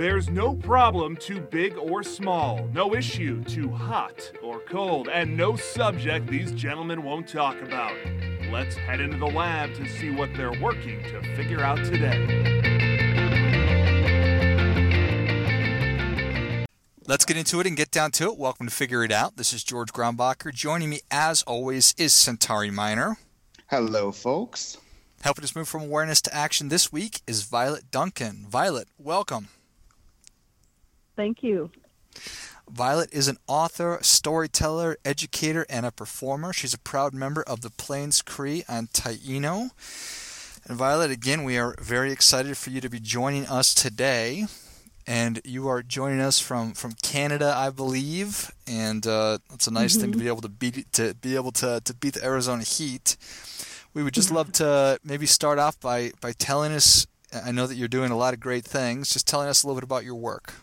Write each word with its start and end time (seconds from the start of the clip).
There's 0.00 0.30
no 0.30 0.54
problem 0.54 1.14
too 1.14 1.42
big 1.42 1.76
or 1.76 2.02
small, 2.02 2.66
no 2.72 2.94
issue 2.94 3.44
too 3.44 3.68
hot 3.68 4.32
or 4.42 4.60
cold, 4.60 5.10
and 5.10 5.36
no 5.36 5.56
subject 5.56 6.26
these 6.26 6.52
gentlemen 6.52 7.02
won't 7.02 7.28
talk 7.28 7.60
about. 7.60 7.92
Let's 8.50 8.74
head 8.76 9.02
into 9.02 9.18
the 9.18 9.26
lab 9.26 9.74
to 9.74 9.86
see 9.86 10.08
what 10.08 10.30
they're 10.34 10.58
working 10.58 11.02
to 11.02 11.20
figure 11.36 11.60
out 11.60 11.76
today. 11.84 12.16
Let's 17.06 17.26
get 17.26 17.36
into 17.36 17.60
it 17.60 17.66
and 17.66 17.76
get 17.76 17.90
down 17.90 18.10
to 18.12 18.30
it. 18.30 18.38
Welcome 18.38 18.68
to 18.68 18.74
Figure 18.74 19.04
It 19.04 19.12
Out. 19.12 19.36
This 19.36 19.52
is 19.52 19.62
George 19.62 19.92
Grombacher. 19.92 20.54
Joining 20.54 20.88
me, 20.88 21.00
as 21.10 21.42
always, 21.42 21.94
is 21.98 22.14
Centauri 22.14 22.70
Minor. 22.70 23.18
Hello, 23.66 24.12
folks. 24.12 24.78
Helping 25.20 25.44
us 25.44 25.54
move 25.54 25.68
from 25.68 25.82
awareness 25.82 26.22
to 26.22 26.34
action 26.34 26.70
this 26.70 26.90
week 26.90 27.20
is 27.26 27.42
Violet 27.42 27.90
Duncan. 27.90 28.46
Violet, 28.48 28.88
welcome. 28.96 29.48
Thank 31.20 31.42
you. 31.42 31.70
Violet 32.66 33.12
is 33.12 33.28
an 33.28 33.36
author, 33.46 33.98
storyteller, 34.00 34.96
educator, 35.04 35.66
and 35.68 35.84
a 35.84 35.90
performer. 35.90 36.50
She's 36.54 36.72
a 36.72 36.78
proud 36.78 37.12
member 37.12 37.42
of 37.42 37.60
the 37.60 37.68
Plains 37.68 38.22
Cree 38.22 38.64
and 38.66 38.90
Taino. 38.92 39.68
And 40.66 40.78
Violet, 40.78 41.10
again, 41.10 41.44
we 41.44 41.58
are 41.58 41.74
very 41.78 42.10
excited 42.10 42.56
for 42.56 42.70
you 42.70 42.80
to 42.80 42.88
be 42.88 43.00
joining 43.00 43.46
us 43.48 43.74
today 43.74 44.46
and 45.06 45.42
you 45.44 45.68
are 45.68 45.82
joining 45.82 46.22
us 46.22 46.40
from, 46.40 46.72
from 46.72 46.92
Canada, 47.02 47.52
I 47.54 47.68
believe, 47.68 48.50
and 48.66 49.06
uh, 49.06 49.40
it's 49.52 49.66
a 49.66 49.70
nice 49.70 49.92
mm-hmm. 49.92 50.00
thing 50.00 50.12
to 50.12 50.16
mm-hmm. 50.16 50.24
be 50.24 50.28
able 50.28 50.40
to 50.40 50.48
beat 50.48 50.90
to 50.94 51.12
be 51.16 51.34
able 51.34 51.52
to, 51.52 51.82
to 51.84 51.92
beat 51.92 52.14
the 52.14 52.24
Arizona 52.24 52.62
heat. 52.62 53.18
We 53.92 54.02
would 54.02 54.14
just 54.14 54.30
love 54.30 54.52
to 54.52 54.98
maybe 55.04 55.26
start 55.26 55.58
off 55.58 55.78
by, 55.80 56.12
by 56.22 56.32
telling 56.32 56.72
us. 56.72 57.06
I 57.32 57.52
know 57.52 57.66
that 57.66 57.74
you're 57.76 57.88
doing 57.88 58.10
a 58.10 58.16
lot 58.16 58.32
of 58.32 58.40
great 58.40 58.64
things. 58.64 59.10
Just 59.10 59.28
telling 59.28 59.48
us 59.48 59.62
a 59.62 59.66
little 59.66 59.78
bit 59.78 59.84
about 59.84 60.04
your 60.04 60.16
work. 60.16 60.54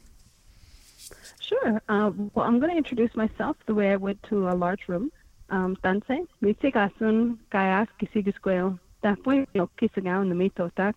Sure. 1.48 1.81
Uh, 1.88 2.12
well, 2.34 2.45
I'm 2.45 2.59
going 2.59 2.72
to 2.72 2.78
introduce 2.78 3.16
myself 3.16 3.56
the 3.67 3.73
way 3.73 3.92
I 3.92 3.95
would 3.95 4.22
to 4.23 4.50
a 4.50 4.56
large 4.56 4.88
room. 4.88 5.12
Um, 5.50 5.78
Tanse, 5.81 6.28
mitikasun 6.44 7.38
kayak 7.50 7.88
kisigisquel, 8.00 8.78
tapwe 9.02 9.48
no 9.56 9.70
kisagaw 9.80 10.28
na 10.28 10.36
mitotak, 10.36 10.95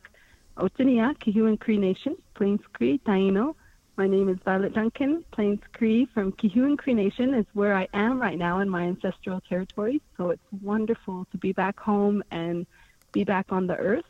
Otinia, 0.57 1.17
Kehewin 1.19 1.59
Cree 1.59 1.79
Nation, 1.79 2.17
Plains 2.35 2.61
Cree, 2.73 2.99
Taino. 3.07 3.55
My 3.97 4.09
name 4.09 4.29
is 4.29 4.39
Violet 4.45 4.75
Duncan. 4.75 5.25
Plains 5.31 5.61
Cree 5.73 6.07
from 6.13 6.33
Kehewin 6.33 6.77
Cree 6.77 6.95
Nation 6.95 7.33
is 7.33 7.47
where 7.55 7.75
I 7.75 7.87
am 7.95 8.21
right 8.21 8.37
now 8.37 8.59
in 8.59 8.69
my 8.69 8.83
ancestral 8.83 9.41
territory. 9.49 10.03
So 10.17 10.31
it's 10.31 10.43
wonderful 10.63 11.27
to 11.31 11.39
be 11.39 11.53
back 11.53 11.79
home 11.79 12.25
and 12.33 12.67
be 13.13 13.23
back 13.23 13.53
on 13.53 13.69
the 13.69 13.77
earth. 13.77 14.05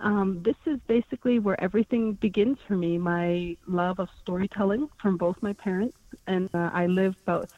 Um, 0.00 0.42
this 0.42 0.56
is 0.66 0.78
basically 0.86 1.38
where 1.38 1.60
everything 1.62 2.14
begins 2.14 2.58
for 2.66 2.76
me. 2.76 2.98
My 2.98 3.56
love 3.66 4.00
of 4.00 4.08
storytelling 4.20 4.88
from 5.00 5.16
both 5.16 5.36
my 5.40 5.52
parents, 5.52 5.96
and 6.26 6.50
uh, 6.54 6.70
I 6.72 6.86
live 6.86 7.14
about 7.22 7.48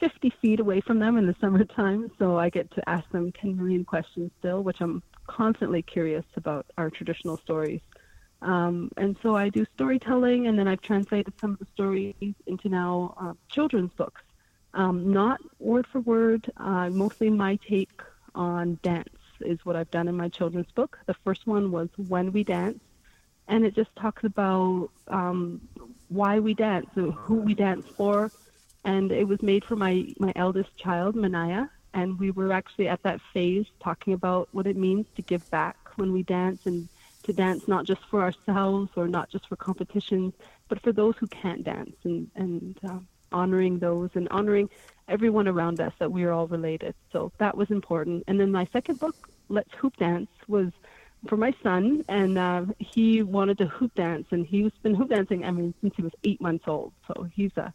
50 0.00 0.30
feet 0.42 0.60
away 0.60 0.80
from 0.80 0.98
them 0.98 1.16
in 1.16 1.26
the 1.26 1.36
summertime, 1.40 2.10
so 2.18 2.38
I 2.38 2.50
get 2.50 2.70
to 2.72 2.88
ask 2.88 3.08
them 3.10 3.32
10 3.32 3.56
million 3.56 3.84
questions 3.84 4.32
still, 4.38 4.62
which 4.62 4.80
I'm 4.80 5.02
constantly 5.26 5.82
curious 5.82 6.24
about 6.36 6.66
our 6.76 6.90
traditional 6.90 7.38
stories. 7.38 7.80
Um, 8.42 8.90
and 8.98 9.16
so 9.22 9.36
I 9.36 9.48
do 9.48 9.64
storytelling, 9.74 10.46
and 10.48 10.58
then 10.58 10.68
I've 10.68 10.82
translated 10.82 11.32
some 11.40 11.52
of 11.52 11.58
the 11.58 11.66
stories 11.72 12.34
into 12.46 12.68
now 12.68 13.14
uh, 13.18 13.32
children's 13.48 13.92
books. 13.92 14.20
Um, 14.74 15.12
not 15.12 15.40
word 15.60 15.86
for 15.86 16.00
word, 16.00 16.50
uh, 16.56 16.90
mostly 16.90 17.30
my 17.30 17.58
take 17.66 18.02
on 18.34 18.78
dance 18.82 19.08
is 19.40 19.64
what 19.64 19.76
I've 19.76 19.90
done 19.90 20.08
in 20.08 20.16
my 20.16 20.28
children's 20.28 20.70
book. 20.72 20.98
The 21.06 21.14
first 21.24 21.46
one 21.46 21.70
was 21.70 21.88
When 21.96 22.32
We 22.32 22.44
Dance, 22.44 22.80
and 23.48 23.64
it 23.64 23.74
just 23.74 23.94
talks 23.96 24.24
about 24.24 24.90
um, 25.08 25.60
why 26.08 26.38
we 26.38 26.54
dance, 26.54 26.88
and 26.94 27.12
who 27.12 27.36
we 27.36 27.54
dance 27.54 27.86
for, 27.96 28.30
and 28.84 29.10
it 29.12 29.26
was 29.26 29.42
made 29.42 29.64
for 29.64 29.76
my, 29.76 30.06
my 30.18 30.32
eldest 30.36 30.76
child, 30.76 31.14
Manaya, 31.14 31.68
and 31.92 32.18
we 32.18 32.30
were 32.30 32.52
actually 32.52 32.88
at 32.88 33.02
that 33.02 33.20
phase 33.32 33.66
talking 33.82 34.12
about 34.12 34.48
what 34.52 34.66
it 34.66 34.76
means 34.76 35.06
to 35.16 35.22
give 35.22 35.48
back 35.50 35.76
when 35.96 36.12
we 36.12 36.22
dance 36.22 36.60
and 36.64 36.88
to 37.22 37.32
dance 37.32 37.66
not 37.66 37.84
just 37.84 38.02
for 38.10 38.20
ourselves 38.20 38.90
or 38.96 39.08
not 39.08 39.30
just 39.30 39.48
for 39.48 39.56
competitions, 39.56 40.34
but 40.68 40.80
for 40.82 40.92
those 40.92 41.14
who 41.16 41.26
can't 41.28 41.64
dance 41.64 41.96
and, 42.04 42.30
and 42.34 42.78
uh, 42.88 42.98
honoring 43.32 43.78
those 43.78 44.10
and 44.14 44.28
honoring 44.28 44.68
everyone 45.08 45.48
around 45.48 45.80
us 45.80 45.92
that 45.98 46.10
we 46.10 46.24
are 46.24 46.32
all 46.32 46.46
related. 46.46 46.94
So 47.12 47.32
that 47.38 47.56
was 47.56 47.70
important. 47.70 48.24
And 48.26 48.38
then 48.38 48.50
my 48.50 48.66
second 48.72 48.98
book, 48.98 49.28
Let's 49.48 49.72
Hoop 49.74 49.96
Dance, 49.96 50.28
was 50.48 50.72
for 51.28 51.36
my 51.36 51.54
son, 51.62 52.04
and 52.08 52.36
uh, 52.36 52.66
he 52.78 53.22
wanted 53.22 53.56
to 53.58 53.66
hoop 53.66 53.94
dance, 53.94 54.26
and 54.30 54.46
he's 54.46 54.72
been 54.82 54.94
hoop 54.94 55.08
dancing, 55.08 55.44
I 55.44 55.50
mean, 55.50 55.72
since 55.80 55.94
he 55.96 56.02
was 56.02 56.12
eight 56.22 56.40
months 56.40 56.64
old. 56.68 56.92
So 57.06 57.26
he's 57.34 57.56
a, 57.56 57.72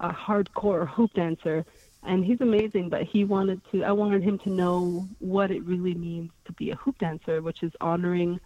a 0.00 0.10
hardcore 0.12 0.86
hoop 0.86 1.14
dancer 1.14 1.64
and 2.02 2.24
he's 2.24 2.40
amazing 2.40 2.88
but 2.88 3.02
he 3.02 3.24
wanted 3.24 3.60
to 3.70 3.84
i 3.84 3.92
wanted 3.92 4.22
him 4.22 4.38
to 4.38 4.48
know 4.48 5.06
what 5.18 5.50
it 5.50 5.62
really 5.64 5.92
means 5.92 6.30
to 6.46 6.52
be 6.52 6.70
a 6.70 6.76
hoop 6.76 6.96
dancer 6.96 7.42
which 7.42 7.62
is 7.62 7.70
honoring 7.78 8.40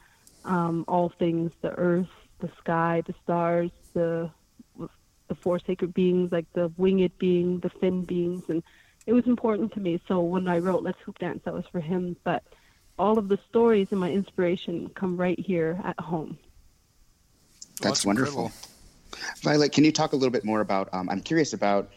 um, 0.45 0.84
all 0.89 1.12
things 1.19 1.53
the 1.62 1.72
earth, 1.72 2.09
the 2.41 2.51
sky, 2.59 3.03
the 3.06 3.15
stars, 3.22 3.71
the 3.95 4.31
the 5.29 5.35
four 5.35 5.59
sacred 5.59 5.95
beings, 5.95 6.33
like 6.33 6.47
the 6.53 6.71
winged 6.77 7.17
being, 7.19 7.61
the 7.61 7.71
fin 7.71 8.03
beings, 8.03 8.45
and 8.49 8.62
it 9.07 9.12
was 9.12 9.27
important 9.27 9.73
to 9.73 9.81
me. 9.81 10.01
So 10.09 10.21
when 10.21 10.49
I 10.49 10.59
wrote 10.59 10.83
Let's 10.83 11.01
Hoop 11.05 11.19
Dance, 11.19 11.41
that 11.45 11.55
was 11.55 11.65
for 11.71 11.81
him. 11.81 12.17
But 12.25 12.43
all 12.99 13.19
of 13.19 13.29
the 13.29 13.39
stories 13.49 13.89
and 13.91 14.01
my 14.01 14.11
inspiration 14.11 14.89
come 14.95 15.17
right 15.17 15.39
here 15.39 15.81
at 15.84 15.99
home. 16.01 16.39
That's, 17.59 17.81
well, 17.81 17.91
that's 17.93 18.07
wonderful. 18.07 18.45
Incredible. 18.47 18.71
Violet, 19.43 19.73
can 19.73 19.84
you 19.84 19.93
talk 19.93 20.13
a 20.13 20.17
little 20.17 20.33
bit 20.33 20.45
more 20.45 20.61
about? 20.61 20.89
Um, 20.93 21.09
I'm 21.09 21.21
curious 21.21 21.53
about 21.53 21.91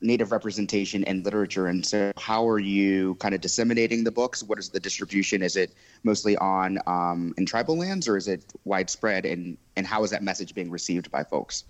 Native 0.00 0.32
representation 0.32 1.04
and 1.04 1.24
literature. 1.24 1.66
And 1.68 1.84
so, 1.84 2.12
how 2.18 2.46
are 2.48 2.58
you 2.58 3.14
kind 3.16 3.34
of 3.34 3.40
disseminating 3.40 4.04
the 4.04 4.10
books? 4.10 4.42
What 4.42 4.58
is 4.58 4.68
the 4.68 4.80
distribution? 4.80 5.42
Is 5.42 5.56
it 5.56 5.72
mostly 6.02 6.36
on 6.36 6.78
um, 6.86 7.32
in 7.38 7.46
tribal 7.46 7.78
lands, 7.78 8.06
or 8.08 8.16
is 8.16 8.28
it 8.28 8.44
widespread? 8.64 9.24
And 9.24 9.56
and 9.76 9.86
how 9.86 10.04
is 10.04 10.10
that 10.10 10.22
message 10.22 10.54
being 10.54 10.70
received 10.70 11.10
by 11.10 11.24
folks? 11.24 11.64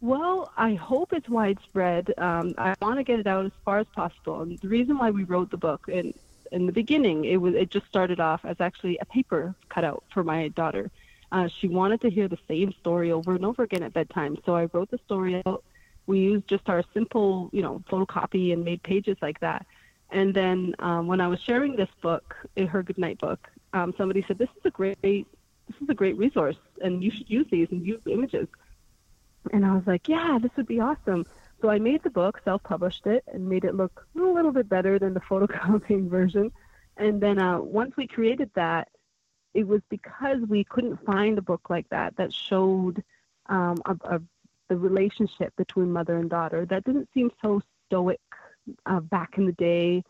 Well, 0.00 0.52
I 0.56 0.74
hope 0.74 1.12
it's 1.12 1.28
widespread. 1.28 2.12
Um, 2.18 2.54
I 2.58 2.74
want 2.80 2.98
to 2.98 3.04
get 3.04 3.18
it 3.18 3.26
out 3.26 3.46
as 3.46 3.52
far 3.64 3.78
as 3.78 3.86
possible. 3.94 4.42
And 4.42 4.58
the 4.58 4.68
reason 4.68 4.98
why 4.98 5.10
we 5.10 5.24
wrote 5.24 5.50
the 5.50 5.56
book, 5.56 5.88
in 5.88 6.14
in 6.52 6.66
the 6.66 6.72
beginning, 6.72 7.24
it 7.24 7.38
was 7.38 7.54
it 7.54 7.70
just 7.70 7.86
started 7.86 8.20
off 8.20 8.44
as 8.44 8.60
actually 8.60 8.98
a 8.98 9.04
paper 9.06 9.54
cutout 9.68 10.04
for 10.12 10.22
my 10.22 10.48
daughter. 10.48 10.90
Uh, 11.32 11.48
she 11.48 11.66
wanted 11.66 12.00
to 12.02 12.10
hear 12.10 12.28
the 12.28 12.38
same 12.46 12.72
story 12.80 13.10
over 13.10 13.34
and 13.34 13.44
over 13.44 13.62
again 13.64 13.82
at 13.82 13.92
bedtime, 13.92 14.36
so 14.44 14.54
I 14.54 14.68
wrote 14.72 14.90
the 14.90 14.98
story 15.06 15.42
out 15.44 15.64
we 16.06 16.20
used 16.20 16.46
just 16.46 16.68
our 16.68 16.84
simple, 16.94 17.50
you 17.52 17.62
know, 17.62 17.82
photocopy 17.90 18.52
and 18.52 18.64
made 18.64 18.82
pages 18.82 19.16
like 19.20 19.40
that. 19.40 19.66
And 20.10 20.32
then 20.32 20.74
um, 20.78 21.06
when 21.08 21.20
I 21.20 21.26
was 21.26 21.40
sharing 21.40 21.74
this 21.74 21.88
book, 22.00 22.36
her 22.56 22.82
goodnight 22.82 23.18
book, 23.18 23.48
um, 23.72 23.92
somebody 23.98 24.24
said, 24.26 24.38
"This 24.38 24.48
is 24.56 24.64
a 24.64 24.70
great, 24.70 25.00
this 25.02 25.26
is 25.82 25.88
a 25.88 25.94
great 25.94 26.16
resource, 26.16 26.56
and 26.80 27.02
you 27.02 27.10
should 27.10 27.28
use 27.28 27.46
these 27.50 27.68
and 27.72 27.84
use 27.84 28.00
the 28.04 28.12
images." 28.12 28.46
And 29.52 29.64
I 29.64 29.74
was 29.74 29.86
like, 29.86 30.08
"Yeah, 30.08 30.38
this 30.40 30.50
would 30.56 30.66
be 30.66 30.80
awesome." 30.80 31.26
So 31.60 31.70
I 31.70 31.78
made 31.78 32.02
the 32.02 32.10
book, 32.10 32.40
self-published 32.44 33.06
it, 33.06 33.24
and 33.32 33.48
made 33.48 33.64
it 33.64 33.74
look 33.74 34.06
a 34.14 34.20
little 34.20 34.52
bit 34.52 34.68
better 34.68 34.98
than 34.98 35.14
the 35.14 35.20
photocopying 35.30 36.08
version. 36.08 36.52
And 36.96 37.20
then 37.20 37.38
uh, 37.38 37.60
once 37.60 37.96
we 37.96 38.06
created 38.06 38.50
that, 38.54 38.88
it 39.54 39.66
was 39.66 39.80
because 39.88 40.38
we 40.48 40.64
couldn't 40.64 41.04
find 41.04 41.38
a 41.38 41.42
book 41.42 41.70
like 41.70 41.88
that 41.88 42.16
that 42.16 42.32
showed 42.32 43.02
um, 43.46 43.76
a, 43.86 44.16
a 44.16 44.20
the 44.68 44.76
relationship 44.76 45.54
between 45.56 45.92
mother 45.92 46.16
and 46.16 46.28
daughter. 46.28 46.66
That 46.66 46.84
didn't 46.84 47.08
seem 47.14 47.30
so 47.40 47.60
stoic 47.86 48.20
uh, 48.84 49.00
back 49.00 49.34
in 49.38 49.46
the 49.46 49.52
day, 49.52 50.02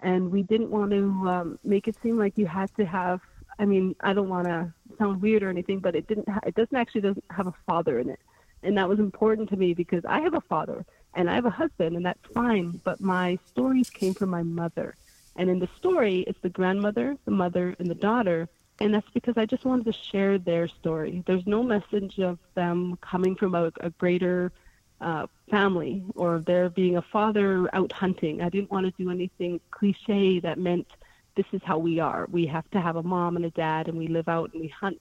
and 0.00 0.30
we 0.30 0.42
didn't 0.42 0.70
want 0.70 0.90
to 0.92 1.28
um, 1.28 1.58
make 1.64 1.88
it 1.88 1.96
seem 2.02 2.18
like 2.18 2.38
you 2.38 2.46
had 2.46 2.74
to 2.76 2.84
have. 2.84 3.20
I 3.58 3.64
mean, 3.64 3.94
I 4.00 4.12
don't 4.12 4.28
want 4.28 4.46
to 4.46 4.72
sound 4.98 5.22
weird 5.22 5.42
or 5.42 5.48
anything, 5.48 5.80
but 5.80 5.94
it 5.94 6.06
didn't. 6.06 6.28
Ha- 6.28 6.40
it 6.46 6.54
doesn't 6.54 6.76
actually 6.76 7.02
doesn't 7.02 7.24
have 7.30 7.46
a 7.46 7.54
father 7.66 7.98
in 7.98 8.10
it, 8.10 8.20
and 8.64 8.76
that 8.78 8.88
was 8.88 8.98
important 8.98 9.48
to 9.50 9.56
me 9.56 9.74
because 9.74 10.04
I 10.04 10.20
have 10.20 10.34
a 10.34 10.40
father 10.40 10.84
and 11.14 11.30
I 11.30 11.34
have 11.34 11.46
a 11.46 11.50
husband, 11.50 11.96
and 11.96 12.04
that's 12.04 12.26
fine. 12.32 12.80
But 12.84 13.00
my 13.00 13.38
stories 13.46 13.90
came 13.90 14.14
from 14.14 14.30
my 14.30 14.42
mother, 14.42 14.96
and 15.36 15.48
in 15.48 15.58
the 15.60 15.68
story, 15.76 16.24
it's 16.26 16.40
the 16.40 16.48
grandmother, 16.48 17.16
the 17.24 17.30
mother, 17.30 17.76
and 17.78 17.88
the 17.88 17.94
daughter 17.94 18.48
and 18.80 18.92
that's 18.92 19.08
because 19.10 19.36
I 19.36 19.46
just 19.46 19.64
wanted 19.64 19.86
to 19.86 19.92
share 19.92 20.38
their 20.38 20.66
story. 20.66 21.22
There's 21.26 21.46
no 21.46 21.62
message 21.62 22.18
of 22.18 22.38
them 22.54 22.98
coming 23.00 23.36
from 23.36 23.54
a, 23.54 23.70
a 23.80 23.90
greater 23.90 24.52
uh, 25.00 25.26
family 25.50 26.02
or 26.16 26.40
there 26.40 26.68
being 26.70 26.96
a 26.96 27.02
father 27.02 27.68
out 27.74 27.92
hunting. 27.92 28.42
I 28.42 28.48
didn't 28.48 28.70
want 28.70 28.86
to 28.86 29.02
do 29.02 29.10
anything 29.10 29.60
cliche 29.70 30.40
that 30.40 30.58
meant 30.58 30.88
this 31.36 31.46
is 31.52 31.60
how 31.64 31.78
we 31.78 32.00
are. 32.00 32.26
We 32.30 32.46
have 32.46 32.68
to 32.70 32.80
have 32.80 32.96
a 32.96 33.02
mom 33.02 33.36
and 33.36 33.44
a 33.44 33.50
dad, 33.50 33.88
and 33.88 33.96
we 33.96 34.08
live 34.08 34.28
out 34.28 34.52
and 34.52 34.60
we 34.60 34.68
hunt. 34.68 35.00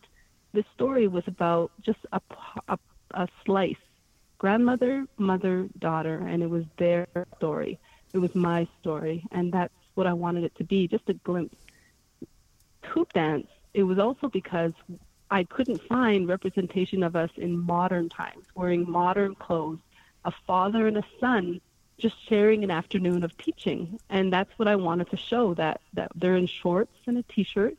This 0.51 0.65
story 0.73 1.07
was 1.07 1.23
about 1.27 1.71
just 1.81 1.99
a, 2.11 2.21
a, 2.67 2.77
a 3.13 3.27
slice 3.45 3.75
grandmother, 4.37 5.05
mother, 5.17 5.69
daughter, 5.79 6.17
and 6.27 6.43
it 6.43 6.49
was 6.49 6.65
their 6.77 7.07
story. 7.37 7.79
It 8.13 8.17
was 8.17 8.35
my 8.35 8.67
story, 8.81 9.23
and 9.31 9.53
that's 9.53 9.73
what 9.93 10.05
I 10.05 10.13
wanted 10.13 10.43
it 10.43 10.55
to 10.55 10.63
be 10.63 10.87
just 10.87 11.09
a 11.09 11.13
glimpse. 11.13 11.55
Hoop 12.83 13.13
dance 13.13 13.47
it 13.73 13.83
was 13.83 13.99
also 13.99 14.27
because 14.27 14.73
I 15.31 15.43
couldn't 15.43 15.81
find 15.83 16.27
representation 16.27 17.03
of 17.03 17.15
us 17.15 17.31
in 17.37 17.57
modern 17.57 18.09
times, 18.09 18.45
wearing 18.55 18.89
modern 18.89 19.35
clothes, 19.35 19.79
a 20.25 20.31
father 20.45 20.87
and 20.87 20.97
a 20.97 21.03
son 21.19 21.59
just 21.97 22.15
sharing 22.27 22.63
an 22.63 22.71
afternoon 22.71 23.23
of 23.23 23.35
teaching. 23.37 23.99
And 24.09 24.31
that's 24.31 24.51
what 24.57 24.67
I 24.67 24.75
wanted 24.75 25.09
to 25.11 25.17
show 25.17 25.53
that, 25.55 25.81
that 25.93 26.11
they're 26.15 26.35
in 26.35 26.47
shorts 26.47 26.95
and 27.07 27.17
a 27.17 27.23
t 27.23 27.43
shirt 27.43 27.77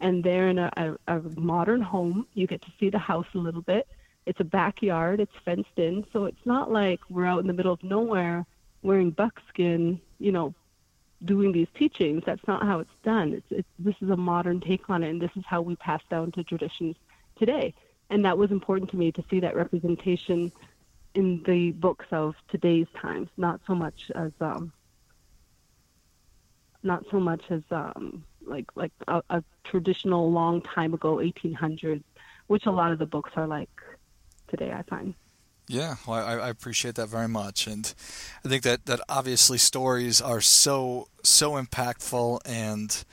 and 0.00 0.22
they're 0.22 0.48
in 0.48 0.58
a, 0.58 0.70
a, 0.76 1.16
a 1.16 1.20
modern 1.36 1.80
home. 1.80 2.26
You 2.34 2.46
get 2.46 2.62
to 2.62 2.72
see 2.78 2.90
the 2.90 2.98
house 2.98 3.26
a 3.34 3.38
little 3.38 3.62
bit. 3.62 3.86
It's 4.26 4.40
a 4.40 4.44
backyard, 4.44 5.20
it's 5.20 5.32
fenced 5.44 5.78
in. 5.78 6.04
So 6.12 6.24
it's 6.24 6.44
not 6.44 6.70
like 6.70 7.00
we're 7.08 7.26
out 7.26 7.40
in 7.40 7.46
the 7.46 7.52
middle 7.52 7.72
of 7.72 7.82
nowhere 7.82 8.44
wearing 8.82 9.10
buckskin, 9.10 10.00
you 10.18 10.32
know, 10.32 10.54
doing 11.24 11.52
these 11.52 11.68
teachings. 11.74 12.22
That's 12.26 12.46
not 12.46 12.62
how 12.62 12.80
it's 12.80 12.90
done. 13.02 13.32
It's, 13.32 13.46
it's 13.50 13.68
this 13.78 13.94
is 14.00 14.10
a 14.10 14.16
modern 14.16 14.60
take 14.60 14.88
on 14.90 15.02
it, 15.02 15.10
and 15.10 15.20
this 15.20 15.30
is 15.36 15.44
how 15.46 15.62
we 15.62 15.76
pass 15.76 16.02
down 16.10 16.32
to 16.32 16.44
traditions 16.44 16.96
today. 17.38 17.74
And 18.10 18.24
that 18.24 18.38
was 18.38 18.50
important 18.50 18.90
to 18.90 18.96
me 18.96 19.12
to 19.12 19.24
see 19.30 19.40
that 19.40 19.56
representation 19.56 20.52
in 21.14 21.42
the 21.44 21.72
books 21.72 22.06
of 22.12 22.34
today's 22.48 22.86
times, 23.00 23.28
not 23.36 23.60
so 23.66 23.74
much 23.74 24.10
as 24.14 24.32
um, 24.40 24.72
not 26.82 27.04
so 27.10 27.18
much 27.18 27.42
as 27.50 27.62
um, 27.70 28.24
like 28.46 28.66
like 28.76 28.92
a, 29.08 29.22
a 29.30 29.42
traditional 29.64 30.30
long 30.30 30.60
time 30.62 30.94
ago 30.94 31.16
1800s, 31.16 32.04
which 32.46 32.66
a 32.66 32.70
lot 32.70 32.92
of 32.92 32.98
the 32.98 33.06
books 33.06 33.32
are 33.36 33.46
like 33.46 33.70
today. 34.48 34.72
I 34.72 34.82
find. 34.82 35.14
Yeah, 35.68 35.96
well, 36.06 36.24
I, 36.24 36.34
I, 36.34 36.48
appreciate 36.48 36.94
that 36.94 37.08
very 37.08 37.26
much, 37.26 37.66
and 37.66 37.92
I 38.44 38.48
think 38.48 38.62
that, 38.62 38.86
that 38.86 39.00
obviously 39.08 39.58
stories 39.58 40.20
are 40.20 40.40
so 40.40 41.08
so 41.24 41.52
impactful, 41.52 42.38
and 42.44 43.04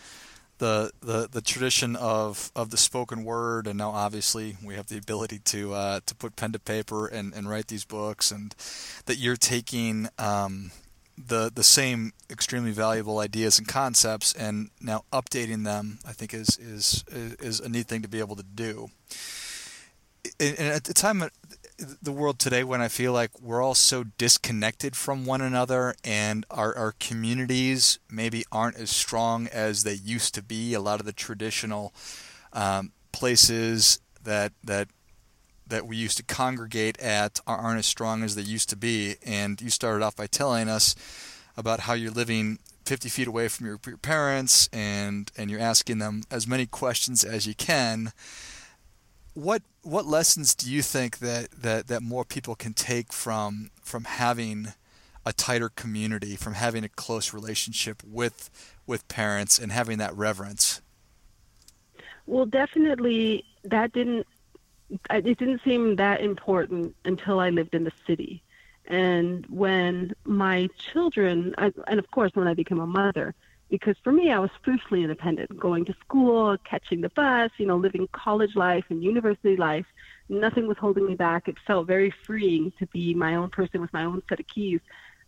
the 0.59 0.91
the, 1.01 1.27
the 1.31 1.41
tradition 1.41 1.95
of, 1.95 2.51
of 2.55 2.69
the 2.69 2.77
spoken 2.77 3.23
word, 3.23 3.65
and 3.65 3.79
now 3.79 3.89
obviously 3.89 4.55
we 4.63 4.75
have 4.75 4.87
the 4.87 4.99
ability 4.99 5.39
to 5.39 5.73
uh, 5.73 5.99
to 6.05 6.13
put 6.13 6.35
pen 6.35 6.51
to 6.51 6.59
paper 6.59 7.07
and, 7.07 7.33
and 7.33 7.49
write 7.49 7.67
these 7.67 7.85
books, 7.85 8.29
and 8.29 8.55
that 9.07 9.17
you're 9.17 9.35
taking 9.35 10.07
um, 10.19 10.71
the 11.17 11.51
the 11.53 11.63
same 11.63 12.13
extremely 12.29 12.71
valuable 12.71 13.19
ideas 13.19 13.57
and 13.57 13.67
concepts 13.67 14.31
and 14.33 14.69
now 14.79 15.03
updating 15.11 15.63
them, 15.63 15.99
I 16.07 16.11
think 16.11 16.33
is 16.33 16.57
is 16.59 17.03
is 17.09 17.59
a 17.59 17.69
neat 17.69 17.87
thing 17.87 18.03
to 18.03 18.07
be 18.07 18.19
able 18.19 18.35
to 18.35 18.43
do. 18.43 18.89
And 20.39 20.59
at 20.59 20.85
the 20.85 20.93
time 20.93 21.21
of 21.21 21.31
the 22.01 22.11
world 22.11 22.39
today 22.39 22.63
when 22.63 22.81
I 22.81 22.87
feel 22.87 23.13
like 23.13 23.41
we're 23.41 23.61
all 23.61 23.75
so 23.75 24.05
disconnected 24.17 24.95
from 24.95 25.25
one 25.25 25.41
another 25.41 25.95
and 26.03 26.45
our, 26.49 26.75
our 26.75 26.93
communities 26.99 27.99
maybe 28.09 28.45
aren't 28.51 28.77
as 28.77 28.89
strong 28.89 29.47
as 29.47 29.83
they 29.83 29.93
used 29.93 30.33
to 30.35 30.43
be. 30.43 30.73
A 30.73 30.79
lot 30.79 30.99
of 30.99 31.05
the 31.05 31.13
traditional 31.13 31.93
um, 32.53 32.91
places 33.11 33.99
that 34.23 34.53
that 34.63 34.87
that 35.65 35.87
we 35.87 35.97
used 35.97 36.17
to 36.17 36.23
congregate 36.23 36.99
at 36.99 37.39
aren't 37.47 37.79
as 37.79 37.85
strong 37.85 38.21
as 38.21 38.35
they 38.35 38.41
used 38.41 38.69
to 38.69 38.75
be. 38.75 39.15
And 39.25 39.59
you 39.61 39.69
started 39.69 40.05
off 40.05 40.15
by 40.15 40.27
telling 40.27 40.69
us 40.69 40.95
about 41.57 41.81
how 41.81 41.93
you're 41.93 42.11
living 42.11 42.59
50 42.85 43.09
feet 43.09 43.27
away 43.27 43.47
from 43.47 43.65
your, 43.65 43.79
your 43.85 43.97
parents 43.97 44.69
and 44.71 45.31
and 45.37 45.49
you're 45.49 45.59
asking 45.59 45.99
them 45.99 46.23
as 46.29 46.47
many 46.47 46.65
questions 46.65 47.23
as 47.23 47.47
you 47.47 47.55
can 47.55 48.11
what 49.33 49.61
what 49.81 50.05
lessons 50.05 50.55
do 50.55 50.71
you 50.71 50.81
think 50.81 51.19
that, 51.19 51.51
that, 51.51 51.87
that 51.87 52.01
more 52.01 52.23
people 52.23 52.55
can 52.55 52.73
take 52.73 53.11
from 53.11 53.71
from 53.81 54.05
having 54.05 54.69
a 55.25 55.33
tighter 55.33 55.69
community, 55.69 56.35
from 56.35 56.53
having 56.53 56.83
a 56.83 56.89
close 56.89 57.33
relationship 57.33 58.01
with 58.05 58.49
with 58.85 59.07
parents 59.07 59.59
and 59.59 59.71
having 59.71 59.97
that 59.97 60.15
reverence? 60.15 60.81
Well, 62.25 62.45
definitely 62.45 63.43
that 63.63 63.91
didn't 63.93 64.27
it 65.09 65.37
didn't 65.37 65.61
seem 65.63 65.95
that 65.95 66.21
important 66.21 66.95
until 67.03 67.39
I 67.39 67.49
lived 67.49 67.73
in 67.73 67.83
the 67.83 67.91
city. 68.05 68.43
And 68.85 69.45
when 69.47 70.13
my 70.25 70.69
children, 70.77 71.55
and 71.57 71.99
of 71.99 72.11
course 72.11 72.31
when 72.33 72.47
I 72.47 72.53
became 72.53 72.79
a 72.79 72.87
mother, 72.87 73.33
because 73.73 73.95
for 74.03 74.13
me, 74.13 74.31
I 74.31 74.37
was 74.37 74.51
fiercely 74.63 75.01
independent, 75.01 75.57
going 75.57 75.83
to 75.85 75.95
school, 76.01 76.55
catching 76.63 77.01
the 77.01 77.09
bus, 77.09 77.49
you 77.57 77.65
know, 77.65 77.75
living 77.75 78.07
college 78.11 78.55
life 78.55 78.85
and 78.89 79.03
university 79.03 79.57
life. 79.57 79.87
Nothing 80.29 80.67
was 80.67 80.77
holding 80.77 81.07
me 81.07 81.15
back. 81.15 81.47
It 81.47 81.55
felt 81.65 81.87
very 81.87 82.11
freeing 82.11 82.71
to 82.77 82.85
be 82.85 83.15
my 83.15 83.33
own 83.33 83.49
person 83.49 83.81
with 83.81 83.91
my 83.91 84.05
own 84.05 84.21
set 84.29 84.39
of 84.39 84.45
keys. 84.45 84.79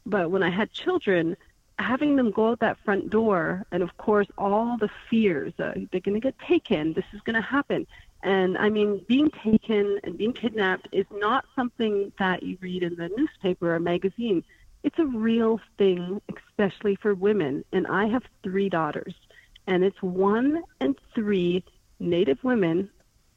But 0.05 0.29
when 0.29 0.43
I 0.43 0.51
had 0.51 0.71
children, 0.71 1.35
having 1.79 2.17
them 2.17 2.29
go 2.29 2.51
out 2.51 2.59
that 2.59 2.77
front 2.85 3.09
door, 3.09 3.65
and 3.71 3.81
of 3.81 3.97
course, 3.97 4.27
all 4.37 4.77
the 4.77 4.91
fears 5.09 5.51
uh, 5.57 5.73
they're 5.91 5.99
going 5.99 6.13
to 6.13 6.19
get 6.19 6.37
taken, 6.37 6.93
this 6.93 7.05
is 7.13 7.21
going 7.21 7.33
to 7.33 7.41
happen. 7.41 7.87
And 8.21 8.59
I 8.59 8.69
mean, 8.69 9.03
being 9.07 9.31
taken 9.31 9.99
and 10.03 10.19
being 10.19 10.33
kidnapped 10.33 10.87
is 10.91 11.07
not 11.11 11.45
something 11.55 12.11
that 12.19 12.43
you 12.43 12.59
read 12.61 12.83
in 12.83 12.95
the 12.95 13.09
newspaper 13.09 13.73
or 13.73 13.79
magazine 13.79 14.43
it's 14.85 14.99
a 14.99 15.05
real 15.05 15.59
thing, 15.79 16.21
especially 16.37 16.95
for 16.95 17.15
women. 17.15 17.65
And 17.73 17.87
I 17.87 18.05
have 18.05 18.21
three 18.43 18.69
daughters, 18.69 19.15
and 19.65 19.83
it's 19.83 19.99
one 20.01 20.63
and 20.79 20.95
three 21.15 21.63
Native 21.99 22.43
women 22.43 22.91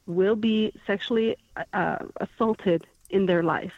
will 0.07 0.37
be 0.37 0.73
sexually 0.87 1.37
uh, 1.73 1.99
assaulted 2.21 2.87
in 3.09 3.25
their 3.25 3.43
life. 3.43 3.73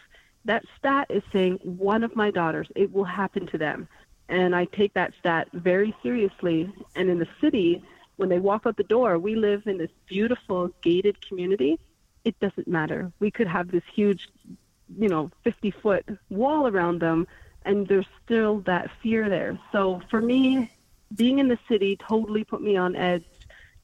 That 0.46 0.64
stat 0.78 1.06
is 1.10 1.22
saying 1.32 1.60
one 1.62 2.02
of 2.02 2.16
my 2.16 2.32
daughters, 2.32 2.66
it 2.74 2.92
will 2.92 3.04
happen 3.04 3.46
to 3.48 3.58
them. 3.58 3.86
And 4.28 4.56
I 4.56 4.64
take 4.64 4.94
that 4.94 5.12
stat 5.20 5.48
very 5.52 5.94
seriously. 6.02 6.72
And 6.96 7.08
in 7.08 7.20
the 7.20 7.28
city, 7.40 7.84
when 8.16 8.30
they 8.30 8.40
walk 8.40 8.62
out 8.66 8.78
the 8.78 8.84
door, 8.84 9.16
we 9.18 9.36
live 9.36 9.66
in 9.66 9.78
this 9.78 9.90
beautiful 10.06 10.72
gated 10.82 11.24
community. 11.24 11.78
It 12.24 12.38
doesn't 12.40 12.66
matter. 12.66 13.12
We 13.20 13.30
could 13.30 13.46
have 13.46 13.70
this 13.70 13.84
huge, 13.94 14.28
you 14.98 15.08
know, 15.08 15.30
50 15.44 15.70
foot 15.70 16.04
wall 16.30 16.66
around 16.66 17.00
them 17.00 17.28
and 17.64 17.86
there's 17.86 18.06
still 18.24 18.60
that 18.60 18.90
fear 19.02 19.28
there. 19.28 19.58
So 19.72 20.00
for 20.10 20.20
me, 20.20 20.70
being 21.14 21.38
in 21.38 21.48
the 21.48 21.58
city 21.68 21.96
totally 21.96 22.44
put 22.44 22.62
me 22.62 22.76
on 22.76 22.96
edge 22.96 23.24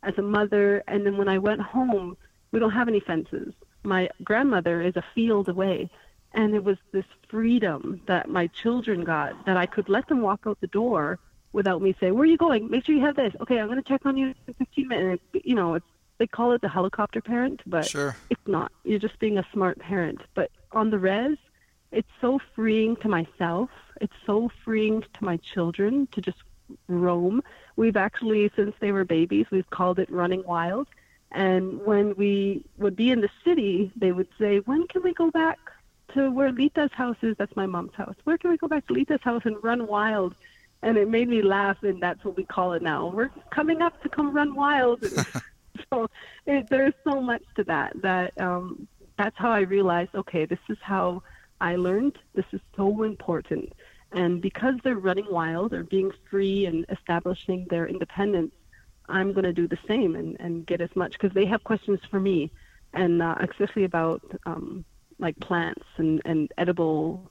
as 0.02 0.17
a 0.19 0.23
mother. 0.23 0.82
And 0.88 1.05
then 1.05 1.17
when 1.17 1.28
I 1.28 1.38
went 1.38 1.61
home, 1.61 2.17
we 2.52 2.61
don't 2.61 2.70
have 2.70 2.88
any 2.88 3.00
fences. 3.00 3.52
My 3.82 4.08
grandmother 4.23 4.81
is 4.82 4.96
a 4.96 5.05
field 5.14 5.49
away. 5.49 5.90
And 6.32 6.55
it 6.55 6.64
was 6.64 6.76
this 6.93 7.05
freedom 7.28 8.00
that 8.06 8.28
my 8.28 8.46
children 8.49 9.05
got 9.05 9.46
that 9.46 9.56
I 9.56 9.67
could 9.67 9.88
let 9.88 10.08
them 10.08 10.20
walk 10.20 10.40
out 10.46 10.61
the 10.61 10.67
door 10.67 11.19
without 11.52 11.81
me 11.81 11.94
saying, 11.99 12.14
Where 12.14 12.23
are 12.23 12.26
you 12.26 12.37
going? 12.37 12.70
Make 12.70 12.84
sure 12.84 12.94
you 12.94 13.00
have 13.00 13.17
this. 13.17 13.32
Okay, 13.40 13.58
I'm 13.58 13.67
going 13.67 13.82
to 13.82 13.88
check 13.88 14.05
on 14.05 14.17
you 14.17 14.34
in 14.46 14.55
15 14.55 14.88
minutes. 14.88 15.23
You 15.32 15.55
know, 15.55 15.75
it's, 15.75 15.87
they 16.19 16.26
call 16.26 16.52
it 16.52 16.61
the 16.61 16.69
helicopter 16.69 17.20
parent, 17.20 17.62
but 17.67 17.87
sure. 17.87 18.17
it's 18.31 18.46
not. 18.46 18.70
You're 18.84 18.99
just 18.99 19.18
being 19.18 19.38
a 19.38 19.47
smart 19.52 19.78
parent. 19.78 20.21
But 20.35 20.50
on 20.73 20.90
the 20.90 20.99
res, 20.99 21.38
it's 21.93 22.09
so 22.21 22.38
freeing 22.55 22.97
to 22.97 23.09
myself. 23.09 23.71
It's 24.00 24.14
so 24.25 24.50
freeing 24.64 25.02
to 25.02 25.25
my 25.25 25.37
children 25.38 26.09
to 26.12 26.21
just 26.21 26.38
roam. 26.88 27.43
We've 27.76 27.97
actually, 27.97 28.50
since 28.57 28.75
they 28.81 28.93
were 28.93 29.05
babies, 29.05 29.47
we've 29.50 29.71
called 29.71 29.99
it 29.99 30.11
running 30.11 30.45
wild. 30.45 30.88
And 31.33 31.85
when 31.85 32.14
we 32.16 32.64
would 32.78 32.97
be 32.97 33.11
in 33.11 33.21
the 33.21 33.31
city, 33.45 33.93
they 33.97 34.12
would 34.12 34.28
say, 34.38 34.59
When 34.59 34.87
can 34.88 35.02
we 35.02 35.12
go 35.12 35.31
back 35.31 35.59
to 36.14 36.31
where 36.31 36.52
Lita's 36.52 36.93
house 36.93 37.16
is? 37.23 37.37
That's 37.37 37.55
my 37.57 37.66
mom's 37.66 37.95
house. 37.95 38.14
Where 38.25 38.38
can 38.38 38.50
we 38.50 38.57
go 38.57 38.69
back 38.69 38.87
to 38.87 38.93
Lita's 38.93 39.23
house 39.23 39.43
and 39.45 39.62
run 39.62 39.87
wild? 39.87 40.35
And 40.83 40.97
it 40.97 41.09
made 41.09 41.28
me 41.28 41.43
laugh, 41.43 41.83
and 41.83 42.00
that's 42.02 42.25
what 42.25 42.37
we 42.37 42.45
call 42.45 42.75
it 42.75 42.83
now. 42.83 43.09
We're 43.09 43.31
coming 43.50 43.83
up 43.83 44.00
to 44.02 44.09
come 44.09 44.33
run 44.33 44.55
wild. 44.55 45.05
so 45.90 46.09
it, 46.47 46.69
there's 46.69 46.95
so 47.05 47.21
much 47.21 47.43
to 47.57 47.64
that 47.64 48.00
that 48.02 48.38
um, 48.40 48.87
that's 49.19 49.37
how 49.37 49.50
I 49.50 49.61
realized, 49.61 50.14
okay, 50.14 50.45
this 50.45 50.59
is 50.69 50.78
how 50.83 51.23
I 51.61 51.77
learned 51.77 52.19
this 52.35 52.45
is 52.53 52.61
so 52.77 53.03
important. 53.03 53.73
And 54.13 54.41
because 54.41 54.75
they're 54.83 54.97
running 54.97 55.27
wild 55.31 55.73
or 55.73 55.83
being 55.85 56.13
free 56.31 56.67
and 56.67 56.87
establishing 56.89 57.67
their 57.69 57.87
independence, 57.87 58.53
I'm 59.09 59.33
going 59.33 59.45
to 59.45 59.53
do 59.53 59.69
the 59.69 59.79
same 59.87 60.17
and, 60.17 60.37
and 60.41 60.67
get 60.67 60.81
as 60.81 60.95
much 60.95 61.13
because 61.13 61.33
they 61.33 61.47
have 61.47 61.63
questions 61.65 62.01
for 62.11 62.19
me, 62.19 62.51
and 62.93 63.23
uh, 63.23 63.37
especially 63.41 63.85
about 63.85 64.23
um, 64.47 64.85
like 65.19 65.39
plants 65.39 65.85
and, 65.97 66.23
and 66.25 66.53
edible 66.59 67.31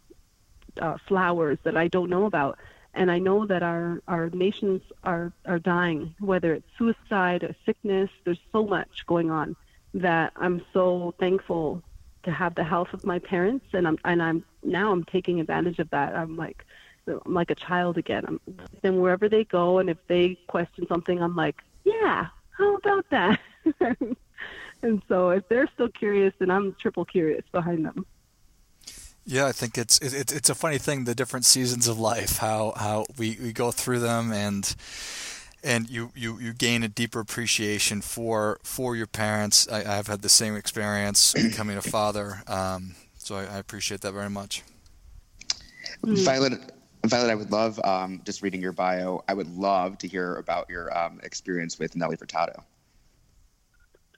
uh, 0.81 0.97
flowers 1.07 1.57
that 1.63 1.77
I 1.77 1.87
don't 1.87 2.09
know 2.09 2.25
about. 2.25 2.57
And 2.93 3.11
I 3.11 3.19
know 3.19 3.45
that 3.45 3.61
our, 3.61 4.01
our 4.07 4.29
nations 4.29 4.81
are, 5.03 5.33
are 5.45 5.59
dying, 5.59 6.15
whether 6.19 6.53
it's 6.53 6.67
suicide 6.77 7.43
or 7.43 7.53
sickness, 7.65 8.09
there's 8.23 8.39
so 8.53 8.65
much 8.65 9.05
going 9.05 9.31
on 9.31 9.57
that 9.95 10.31
I'm 10.37 10.61
so 10.73 11.13
thankful 11.19 11.83
to 12.25 12.31
have 12.31 12.55
the 12.55 12.63
health 12.63 12.93
of 12.93 13.05
my 13.05 13.19
parents, 13.19 13.65
and 13.73 13.87
I'm 13.87 13.97
and 14.03 14.21
I'm 14.21 14.43
now 14.63 14.91
I'm 14.91 15.03
taking 15.03 15.39
advantage 15.39 15.79
of 15.79 15.89
that. 15.91 16.15
I'm 16.15 16.35
like 16.35 16.65
I'm 17.07 17.33
like 17.33 17.51
a 17.51 17.55
child 17.55 17.97
again. 17.97 18.25
I'm 18.27 18.39
then 18.81 18.99
wherever 18.99 19.29
they 19.29 19.45
go, 19.45 19.79
and 19.79 19.89
if 19.89 19.97
they 20.07 20.37
question 20.47 20.87
something, 20.87 21.21
I'm 21.21 21.35
like, 21.35 21.61
yeah, 21.83 22.27
how 22.51 22.75
about 22.75 23.05
that? 23.11 23.39
and 24.81 25.01
so 25.07 25.29
if 25.29 25.47
they're 25.49 25.69
still 25.73 25.89
curious, 25.89 26.33
then 26.39 26.51
I'm 26.51 26.75
triple 26.79 27.05
curious 27.05 27.43
behind 27.51 27.85
them. 27.85 28.05
Yeah, 29.25 29.47
I 29.47 29.53
think 29.53 29.77
it's 29.77 29.97
it's 29.99 30.31
it's 30.31 30.49
a 30.49 30.55
funny 30.55 30.77
thing 30.77 31.05
the 31.05 31.15
different 31.15 31.45
seasons 31.45 31.87
of 31.87 31.97
life 31.97 32.37
how 32.37 32.73
how 32.75 33.05
we, 33.17 33.37
we 33.41 33.53
go 33.53 33.71
through 33.71 33.99
them 33.99 34.31
and 34.31 34.75
and 35.65 35.89
you, 35.89 36.11
you, 36.15 36.39
you 36.39 36.53
gain 36.53 36.83
a 36.83 36.87
deeper 36.87 37.19
appreciation 37.19 38.01
for 38.01 38.59
for 38.63 38.95
your 38.95 39.07
parents. 39.07 39.67
I, 39.67 39.83
have 39.83 40.07
had 40.07 40.21
the 40.21 40.29
same 40.29 40.55
experience 40.55 41.33
becoming 41.49 41.77
a 41.77 41.81
father, 41.81 42.43
um, 42.47 42.95
so 43.17 43.35
I, 43.35 43.45
I, 43.45 43.57
appreciate 43.57 44.01
that 44.01 44.13
very 44.13 44.29
much. 44.29 44.63
Mm. 46.03 46.23
Violet, 46.23 46.71
Violet, 47.05 47.31
I 47.31 47.35
would 47.35 47.51
love 47.51 47.79
um, 47.83 48.21
just 48.23 48.41
reading 48.43 48.61
your 48.61 48.71
bio. 48.71 49.23
I 49.27 49.33
would 49.33 49.49
love 49.57 49.97
to 49.99 50.07
hear 50.07 50.35
about 50.35 50.69
your 50.69 50.95
um, 50.97 51.19
experience 51.23 51.79
with 51.79 51.95
Nelly 51.95 52.15
Furtado. 52.15 52.63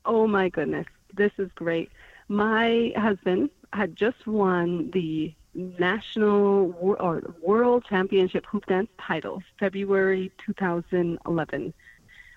Oh 0.06 0.27
my 0.27 0.50
goodness, 0.50 0.88
this 1.16 1.32
is 1.38 1.50
great. 1.56 1.89
My 2.27 2.92
husband 2.98 3.50
had 3.74 3.96
just 3.96 4.27
won 4.27 4.92
the 4.92 5.34
national 5.58 6.76
or 6.80 7.34
world 7.42 7.84
championship 7.90 8.46
hoop 8.46 8.66
dance 8.68 8.90
title 9.00 9.42
February 9.60 10.32
2011. 10.46 11.74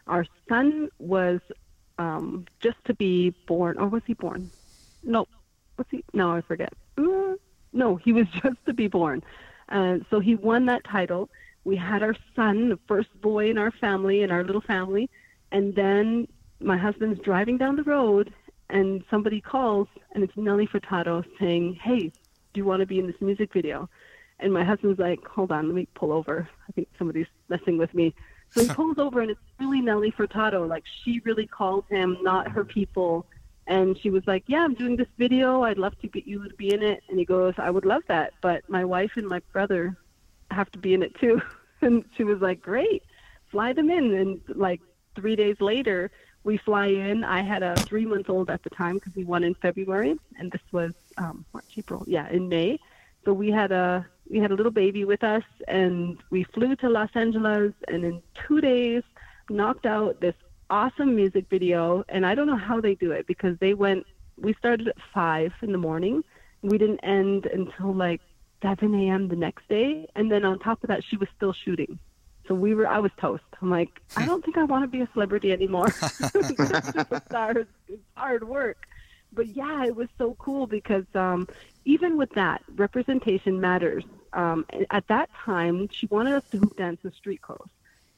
Our 0.06 0.26
son 0.48 0.88
was 0.98 1.40
um, 1.98 2.46
just 2.60 2.78
to 2.86 2.94
be 2.94 3.30
born, 3.46 3.78
or 3.78 3.88
was 3.88 4.02
he 4.06 4.14
born? 4.14 4.50
No, 5.04 5.28
was 5.76 5.86
he? 5.90 6.02
No, 6.14 6.32
I 6.32 6.40
forget. 6.40 6.72
Uh, 6.96 7.34
no, 7.72 7.96
he 7.96 8.12
was 8.12 8.26
just 8.42 8.64
to 8.66 8.72
be 8.72 8.88
born. 8.88 9.22
Uh, 9.68 9.98
so 10.08 10.18
he 10.18 10.34
won 10.34 10.66
that 10.66 10.82
title. 10.84 11.28
We 11.64 11.76
had 11.76 12.02
our 12.02 12.16
son, 12.34 12.70
the 12.70 12.78
first 12.88 13.08
boy 13.20 13.50
in 13.50 13.58
our 13.58 13.70
family, 13.70 14.22
in 14.22 14.30
our 14.30 14.42
little 14.42 14.62
family, 14.62 15.10
and 15.52 15.74
then 15.74 16.26
my 16.58 16.78
husband's 16.78 17.20
driving 17.20 17.58
down 17.58 17.76
the 17.76 17.82
road, 17.82 18.32
and 18.70 19.04
somebody 19.10 19.40
calls, 19.40 19.88
and 20.12 20.24
it's 20.24 20.36
Nelly 20.36 20.66
Furtado 20.66 21.22
saying, 21.38 21.74
"Hey, 21.74 22.12
do 22.52 22.58
you 22.58 22.64
want 22.64 22.80
to 22.80 22.86
be 22.86 22.98
in 22.98 23.06
this 23.06 23.20
music 23.20 23.52
video? 23.52 23.88
And 24.38 24.52
my 24.52 24.64
husband's 24.64 24.98
like, 24.98 25.24
hold 25.26 25.52
on, 25.52 25.66
let 25.66 25.74
me 25.74 25.86
pull 25.94 26.12
over. 26.12 26.48
I 26.68 26.72
think 26.72 26.88
somebody's 26.98 27.26
messing 27.48 27.78
with 27.78 27.92
me. 27.94 28.14
So 28.50 28.62
he 28.62 28.68
pulls 28.74 28.98
over, 28.98 29.20
and 29.20 29.30
it's 29.30 29.40
really 29.58 29.80
Nelly 29.80 30.12
Furtado. 30.12 30.66
Like, 30.66 30.84
she 31.04 31.20
really 31.24 31.46
called 31.46 31.84
him, 31.90 32.16
not 32.22 32.50
her 32.50 32.64
people. 32.64 33.26
And 33.66 33.96
she 33.98 34.10
was 34.10 34.22
like, 34.26 34.44
yeah, 34.46 34.64
I'm 34.64 34.74
doing 34.74 34.96
this 34.96 35.08
video. 35.18 35.62
I'd 35.62 35.78
love 35.78 35.98
to 36.00 36.08
get 36.08 36.26
you 36.26 36.48
to 36.48 36.54
be 36.56 36.74
in 36.74 36.82
it. 36.82 37.02
And 37.08 37.18
he 37.18 37.24
goes, 37.24 37.54
I 37.58 37.70
would 37.70 37.84
love 37.84 38.02
that. 38.08 38.32
But 38.40 38.68
my 38.68 38.84
wife 38.84 39.12
and 39.16 39.28
my 39.28 39.40
brother 39.52 39.96
have 40.50 40.70
to 40.72 40.78
be 40.78 40.94
in 40.94 41.02
it 41.02 41.14
too. 41.18 41.40
And 41.82 42.04
she 42.14 42.24
was 42.24 42.42
like, 42.42 42.60
great, 42.60 43.02
fly 43.50 43.72
them 43.72 43.88
in. 43.88 44.12
And 44.12 44.40
like 44.54 44.82
three 45.16 45.34
days 45.34 45.56
later, 45.60 46.10
we 46.44 46.56
fly 46.56 46.86
in. 46.86 47.24
I 47.24 47.42
had 47.42 47.62
a 47.62 47.76
three 47.76 48.06
month 48.06 48.30
old 48.30 48.50
at 48.50 48.62
the 48.62 48.70
time 48.70 48.94
because 48.94 49.14
we 49.14 49.24
won 49.24 49.44
in 49.44 49.54
February, 49.54 50.18
and 50.38 50.50
this 50.50 50.62
was 50.72 50.92
um, 51.18 51.44
March, 51.52 51.66
April, 51.76 52.04
yeah, 52.06 52.28
in 52.30 52.48
May. 52.48 52.78
So 53.24 53.32
we 53.32 53.50
had 53.50 53.72
a 53.72 54.06
we 54.30 54.38
had 54.38 54.50
a 54.50 54.54
little 54.54 54.72
baby 54.72 55.04
with 55.04 55.22
us, 55.22 55.42
and 55.68 56.18
we 56.30 56.44
flew 56.44 56.76
to 56.76 56.88
Los 56.88 57.10
Angeles, 57.14 57.72
and 57.88 58.04
in 58.04 58.22
two 58.46 58.60
days 58.60 59.02
knocked 59.50 59.86
out 59.86 60.20
this 60.20 60.34
awesome 60.70 61.14
music 61.16 61.46
video. 61.50 62.04
And 62.08 62.24
I 62.24 62.34
don't 62.34 62.46
know 62.46 62.56
how 62.56 62.80
they 62.80 62.94
do 62.94 63.10
it 63.12 63.26
because 63.26 63.58
they 63.58 63.74
went. 63.74 64.06
We 64.38 64.54
started 64.54 64.88
at 64.88 64.96
five 65.12 65.52
in 65.60 65.72
the 65.72 65.78
morning. 65.78 66.24
We 66.62 66.78
didn't 66.78 67.00
end 67.00 67.46
until 67.46 67.94
like 67.94 68.20
7 68.62 68.94
a.m. 68.94 69.28
the 69.28 69.36
next 69.36 69.68
day, 69.68 70.06
and 70.14 70.30
then 70.30 70.44
on 70.44 70.58
top 70.58 70.82
of 70.82 70.88
that, 70.88 71.02
she 71.04 71.16
was 71.16 71.28
still 71.36 71.52
shooting. 71.52 71.98
So 72.50 72.56
we 72.56 72.74
were, 72.74 72.88
I 72.88 72.98
was 72.98 73.12
toast. 73.16 73.44
I'm 73.62 73.70
like, 73.70 74.00
I 74.16 74.26
don't 74.26 74.44
think 74.44 74.58
I 74.58 74.64
want 74.64 74.82
to 74.82 74.88
be 74.88 75.02
a 75.02 75.08
celebrity 75.12 75.52
anymore. 75.52 75.86
it's, 76.34 77.32
hard, 77.32 77.68
it's 77.86 78.02
hard 78.16 78.42
work. 78.42 78.88
But 79.32 79.46
yeah, 79.46 79.84
it 79.84 79.94
was 79.94 80.08
so 80.18 80.34
cool 80.40 80.66
because 80.66 81.04
um, 81.14 81.46
even 81.84 82.16
with 82.16 82.30
that, 82.30 82.64
representation 82.74 83.60
matters. 83.60 84.02
Um, 84.32 84.66
at 84.90 85.06
that 85.06 85.30
time, 85.32 85.86
she 85.92 86.06
wanted 86.06 86.34
us 86.34 86.42
to 86.50 86.58
hoop 86.58 86.76
dance 86.76 86.98
in 87.04 87.12
street 87.12 87.40
clothes. 87.40 87.68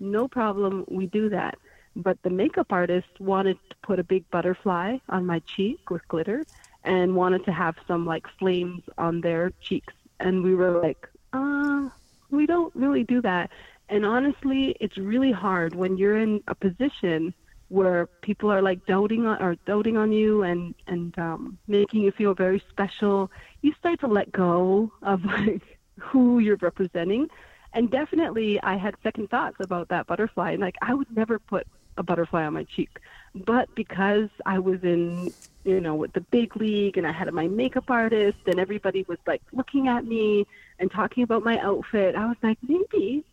No 0.01 0.29
problem, 0.29 0.87
we 0.89 1.05
do 1.05 1.29
that. 1.29 1.59
But 1.95 2.17
the 2.23 2.31
makeup 2.31 2.73
artist 2.73 3.21
wanted 3.21 3.59
to 3.69 3.77
put 3.83 3.99
a 3.99 4.05
big 4.05 4.31
butterfly 4.31 4.97
on 5.11 5.27
my 5.27 5.41
cheek 5.41 5.91
with 5.91 6.09
glitter 6.09 6.47
and 6.85 7.15
wanted 7.15 7.45
to 7.45 7.53
have 7.53 7.77
some 7.87 8.07
like 8.07 8.27
flames 8.39 8.83
on 8.97 9.21
their 9.21 9.53
cheeks. 9.61 9.93
And 10.21 10.43
we 10.43 10.55
were 10.55 10.81
like, 10.81 11.07
uh, 11.35 11.91
we 12.33 12.47
don't 12.47 12.75
really 12.75 13.05
do 13.05 13.21
that. 13.21 13.51
And 13.93 14.07
honestly, 14.07 14.75
it's 14.81 14.97
really 14.97 15.33
hard 15.33 15.75
when 15.75 15.99
you're 15.99 16.17
in 16.17 16.43
a 16.49 16.55
position 16.55 17.35
where 17.69 18.07
people 18.23 18.51
are 18.51 18.63
like 18.63 18.87
doting 18.87 19.27
on 19.27 19.43
or 19.43 19.55
doting 19.67 19.99
on 19.99 20.13
you 20.13 20.45
and 20.45 20.75
and 20.87 21.19
um, 21.19 21.59
making 21.69 22.01
you 22.01 22.11
feel 22.11 22.33
very 22.33 22.65
special. 22.71 23.31
You 23.61 23.75
start 23.79 24.01
to 24.01 24.07
let 24.07 24.33
go 24.33 24.91
of 25.03 25.23
like 25.27 25.79
who 26.01 26.39
you're 26.39 26.57
representing. 26.63 27.29
And 27.75 27.91
definitely, 27.91 28.59
I 28.63 28.79
had 28.79 28.95
second 29.03 29.29
thoughts 29.29 29.57
about 29.61 29.91
that 29.91 30.07
butterfly. 30.07 30.53
And 30.53 30.63
like, 30.63 30.77
I 30.81 30.95
would 30.95 31.15
never 31.15 31.39
put 31.39 31.67
a 31.99 32.03
butterfly 32.03 32.45
on 32.45 32.55
my 32.55 32.65
cheek, 32.65 32.99
but 33.35 33.75
because 33.75 34.31
I 34.47 34.59
was 34.59 34.83
in 34.83 35.35
you 35.65 35.81
know, 35.81 35.95
with 35.95 36.13
the 36.15 36.23
big 36.23 36.57
league 36.57 36.97
and 36.97 37.07
I 37.07 37.13
had 37.13 37.33
my 37.33 37.47
makeup 37.47 37.91
artist 37.91 38.39
and 38.47 38.59
everybody 38.59 39.05
was 39.07 39.19
like 39.27 39.43
looking 39.53 39.87
at 39.87 40.05
me 40.05 40.47
and 40.79 40.91
talking 40.91 41.23
about 41.23 41.45
my 41.45 41.59
outfit. 41.59 42.17
I 42.17 42.27
was 42.27 42.37
like, 42.43 42.59
maybe 42.67 43.25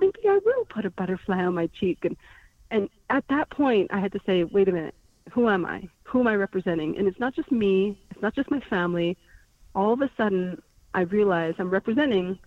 maybe 0.00 0.20
I 0.28 0.38
will 0.44 0.64
put 0.66 0.84
a 0.84 0.90
butterfly 0.90 1.44
on 1.44 1.54
my 1.54 1.66
cheek. 1.68 2.04
And 2.04 2.16
and 2.70 2.88
at 3.10 3.24
that 3.28 3.50
point, 3.50 3.90
I 3.92 4.00
had 4.00 4.12
to 4.12 4.20
say, 4.26 4.44
wait 4.44 4.68
a 4.68 4.72
minute, 4.72 4.94
who 5.30 5.48
am 5.48 5.64
I? 5.64 5.88
Who 6.04 6.20
am 6.20 6.26
I 6.26 6.34
representing? 6.34 6.96
And 6.98 7.06
it's 7.06 7.20
not 7.20 7.34
just 7.34 7.52
me. 7.52 7.98
It's 8.10 8.22
not 8.22 8.34
just 8.34 8.50
my 8.50 8.60
family. 8.60 9.16
All 9.74 9.92
of 9.92 10.00
a 10.00 10.10
sudden, 10.16 10.60
I 10.92 11.02
realize 11.02 11.54
I'm 11.58 11.70
representing 11.70 12.38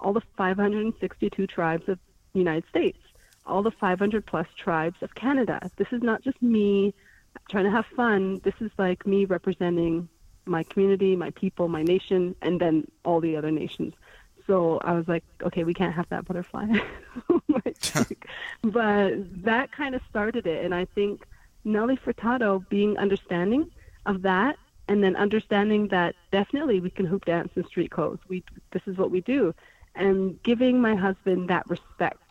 all 0.00 0.12
the 0.12 0.22
562 0.36 1.46
tribes 1.46 1.88
of 1.88 1.98
the 2.32 2.38
United 2.38 2.64
States, 2.68 2.98
all 3.46 3.62
the 3.62 3.70
500 3.70 4.26
plus 4.26 4.46
tribes 4.56 4.96
of 5.02 5.14
Canada. 5.14 5.70
This 5.76 5.88
is 5.92 6.02
not 6.02 6.22
just 6.22 6.40
me 6.42 6.94
trying 7.48 7.64
to 7.64 7.70
have 7.70 7.86
fun. 7.86 8.40
This 8.44 8.54
is 8.60 8.70
like 8.78 9.06
me 9.06 9.24
representing 9.24 10.08
my 10.44 10.62
community, 10.64 11.16
my 11.16 11.30
people, 11.30 11.68
my 11.68 11.82
nation, 11.82 12.34
and 12.42 12.60
then 12.60 12.86
all 13.04 13.20
the 13.20 13.36
other 13.36 13.50
nations 13.50 13.94
so 14.46 14.78
I 14.82 14.92
was 14.92 15.08
like, 15.08 15.24
okay, 15.42 15.64
we 15.64 15.74
can't 15.74 15.94
have 15.94 16.08
that 16.10 16.24
butterfly. 16.24 16.66
but 18.62 19.44
that 19.44 19.72
kind 19.72 19.94
of 19.94 20.02
started 20.08 20.46
it, 20.46 20.64
and 20.64 20.74
I 20.74 20.86
think 20.86 21.26
Nelly 21.64 21.96
Furtado 21.96 22.66
being 22.68 22.96
understanding 22.98 23.70
of 24.06 24.22
that, 24.22 24.56
and 24.88 25.02
then 25.02 25.16
understanding 25.16 25.88
that 25.88 26.14
definitely 26.30 26.80
we 26.80 26.90
can 26.90 27.06
hoop 27.06 27.24
dance 27.24 27.50
in 27.56 27.66
street 27.66 27.90
clothes. 27.90 28.18
We 28.28 28.44
this 28.72 28.82
is 28.86 28.96
what 28.96 29.10
we 29.10 29.20
do, 29.20 29.54
and 29.94 30.40
giving 30.42 30.80
my 30.80 30.94
husband 30.94 31.48
that 31.48 31.68
respect 31.68 32.22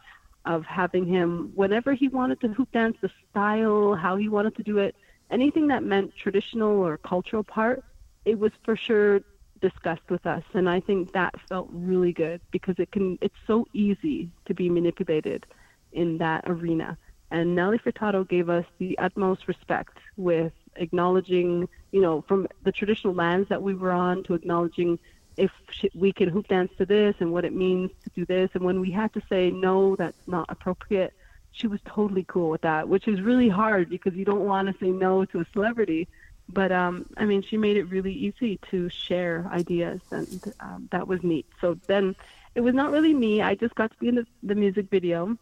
of 0.45 0.65
having 0.65 1.05
him 1.05 1.51
whenever 1.55 1.93
he 1.93 2.07
wanted 2.07 2.39
to 2.41 2.49
hoop 2.49 2.71
dance, 2.71 2.97
the 3.01 3.09
style, 3.31 3.95
how 3.95 4.15
he 4.15 4.29
wanted 4.29 4.55
to 4.55 4.63
do 4.63 4.77
it, 4.77 4.95
anything 5.31 5.67
that 5.67 5.83
meant 5.83 6.15
traditional 6.15 6.79
or 6.79 6.97
cultural 6.97 7.43
part, 7.43 7.83
it 8.25 8.37
was 8.37 8.51
for 8.63 8.75
sure 8.75 9.21
discussed 9.69 10.09
with 10.09 10.25
us 10.27 10.43
and 10.53 10.69
I 10.69 10.79
think 10.79 11.13
that 11.13 11.33
felt 11.49 11.67
really 11.71 12.13
good 12.13 12.39
because 12.51 12.75
it 12.77 12.91
can 12.91 13.17
it's 13.19 13.41
so 13.47 13.67
easy 13.73 14.29
to 14.45 14.53
be 14.53 14.69
manipulated 14.69 15.45
in 15.91 16.19
that 16.19 16.43
arena. 16.45 16.97
And 17.31 17.55
Nelly 17.55 17.79
Furtado 17.79 18.27
gave 18.27 18.47
us 18.49 18.65
the 18.77 18.97
utmost 18.99 19.47
respect 19.47 19.97
with 20.17 20.53
acknowledging 20.75 21.67
you 21.91 22.01
know 22.01 22.23
from 22.27 22.47
the 22.63 22.71
traditional 22.71 23.15
lands 23.15 23.49
that 23.49 23.63
we 23.63 23.73
were 23.73 23.91
on 23.91 24.23
to 24.25 24.35
acknowledging 24.35 24.99
if 25.35 25.51
we 25.95 26.13
can 26.13 26.29
hoop 26.29 26.47
dance 26.47 26.71
to 26.77 26.85
this 26.85 27.15
and 27.19 27.33
what 27.33 27.43
it 27.43 27.53
means 27.53 27.89
to 28.03 28.09
do 28.11 28.25
this. 28.25 28.49
And 28.53 28.63
when 28.63 28.79
we 28.79 28.91
had 28.91 29.11
to 29.13 29.21
say 29.29 29.49
no 29.49 29.95
that's 29.95 30.27
not 30.27 30.45
appropriate 30.49 31.13
she 31.51 31.67
was 31.67 31.79
totally 31.85 32.25
cool 32.27 32.49
with 32.49 32.61
that 32.61 32.87
which 32.89 33.07
is 33.07 33.21
really 33.21 33.49
hard 33.49 33.89
because 33.89 34.13
you 34.13 34.25
don't 34.25 34.45
want 34.45 34.67
to 34.67 34.75
say 34.83 34.91
no 34.91 35.25
to 35.25 35.39
a 35.39 35.45
celebrity 35.53 36.07
but 36.49 36.71
um, 36.71 37.05
I 37.17 37.25
mean, 37.25 37.41
she 37.41 37.57
made 37.57 37.77
it 37.77 37.85
really 37.85 38.13
easy 38.13 38.59
to 38.71 38.89
share 38.89 39.47
ideas, 39.51 40.01
and 40.11 40.53
um, 40.59 40.87
that 40.91 41.07
was 41.07 41.23
neat. 41.23 41.45
So 41.59 41.77
then 41.87 42.15
it 42.53 42.61
was 42.61 42.73
not 42.73 42.91
really 42.91 43.13
me. 43.13 43.41
I 43.41 43.55
just 43.55 43.75
got 43.75 43.91
to 43.91 43.97
be 43.97 44.07
in 44.07 44.15
the, 44.15 44.27
the 44.43 44.55
music 44.55 44.89
video, 44.89 45.37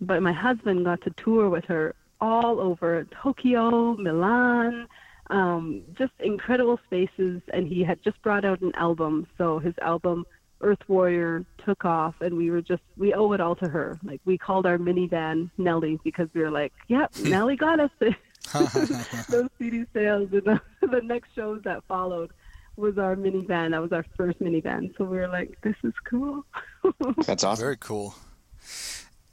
but 0.00 0.22
my 0.22 0.32
husband 0.32 0.84
got 0.84 1.02
to 1.02 1.10
tour 1.10 1.48
with 1.48 1.64
her 1.66 1.94
all 2.20 2.60
over 2.60 3.06
Tokyo, 3.22 3.96
Milan, 3.96 4.86
um, 5.30 5.82
just 5.96 6.12
incredible 6.20 6.78
spaces. 6.86 7.42
And 7.52 7.66
he 7.66 7.82
had 7.82 8.02
just 8.02 8.20
brought 8.22 8.44
out 8.44 8.60
an 8.60 8.74
album, 8.74 9.26
so 9.36 9.58
his 9.58 9.74
album 9.82 10.26
Earth 10.62 10.88
Warrior 10.88 11.44
took 11.64 11.84
off, 11.84 12.14
and 12.20 12.36
we 12.36 12.50
were 12.50 12.62
just 12.62 12.82
we 12.96 13.14
owe 13.14 13.32
it 13.32 13.40
all 13.40 13.56
to 13.56 13.68
her. 13.68 13.98
Like 14.02 14.20
we 14.24 14.38
called 14.38 14.66
our 14.66 14.78
minivan 14.78 15.50
Nelly 15.58 15.98
because 16.04 16.28
we 16.34 16.42
were 16.42 16.50
like, 16.50 16.72
"Yep, 16.88 17.16
Nelly 17.24 17.56
got 17.56 17.80
us." 17.80 17.90
those 19.28 19.48
CD 19.58 19.84
sales 19.92 20.28
and 20.32 20.42
the, 20.42 20.60
the 20.86 21.00
next 21.02 21.34
shows 21.34 21.62
that 21.64 21.84
followed 21.84 22.30
was 22.76 22.98
our 22.98 23.16
minivan. 23.16 23.70
That 23.70 23.82
was 23.82 23.92
our 23.92 24.04
first 24.16 24.40
minivan. 24.40 24.96
So 24.96 25.04
we 25.04 25.18
were 25.18 25.28
like, 25.28 25.60
this 25.62 25.76
is 25.84 25.92
cool. 26.04 26.44
That's 27.26 27.44
awesome. 27.44 27.62
Very 27.62 27.76
cool. 27.78 28.14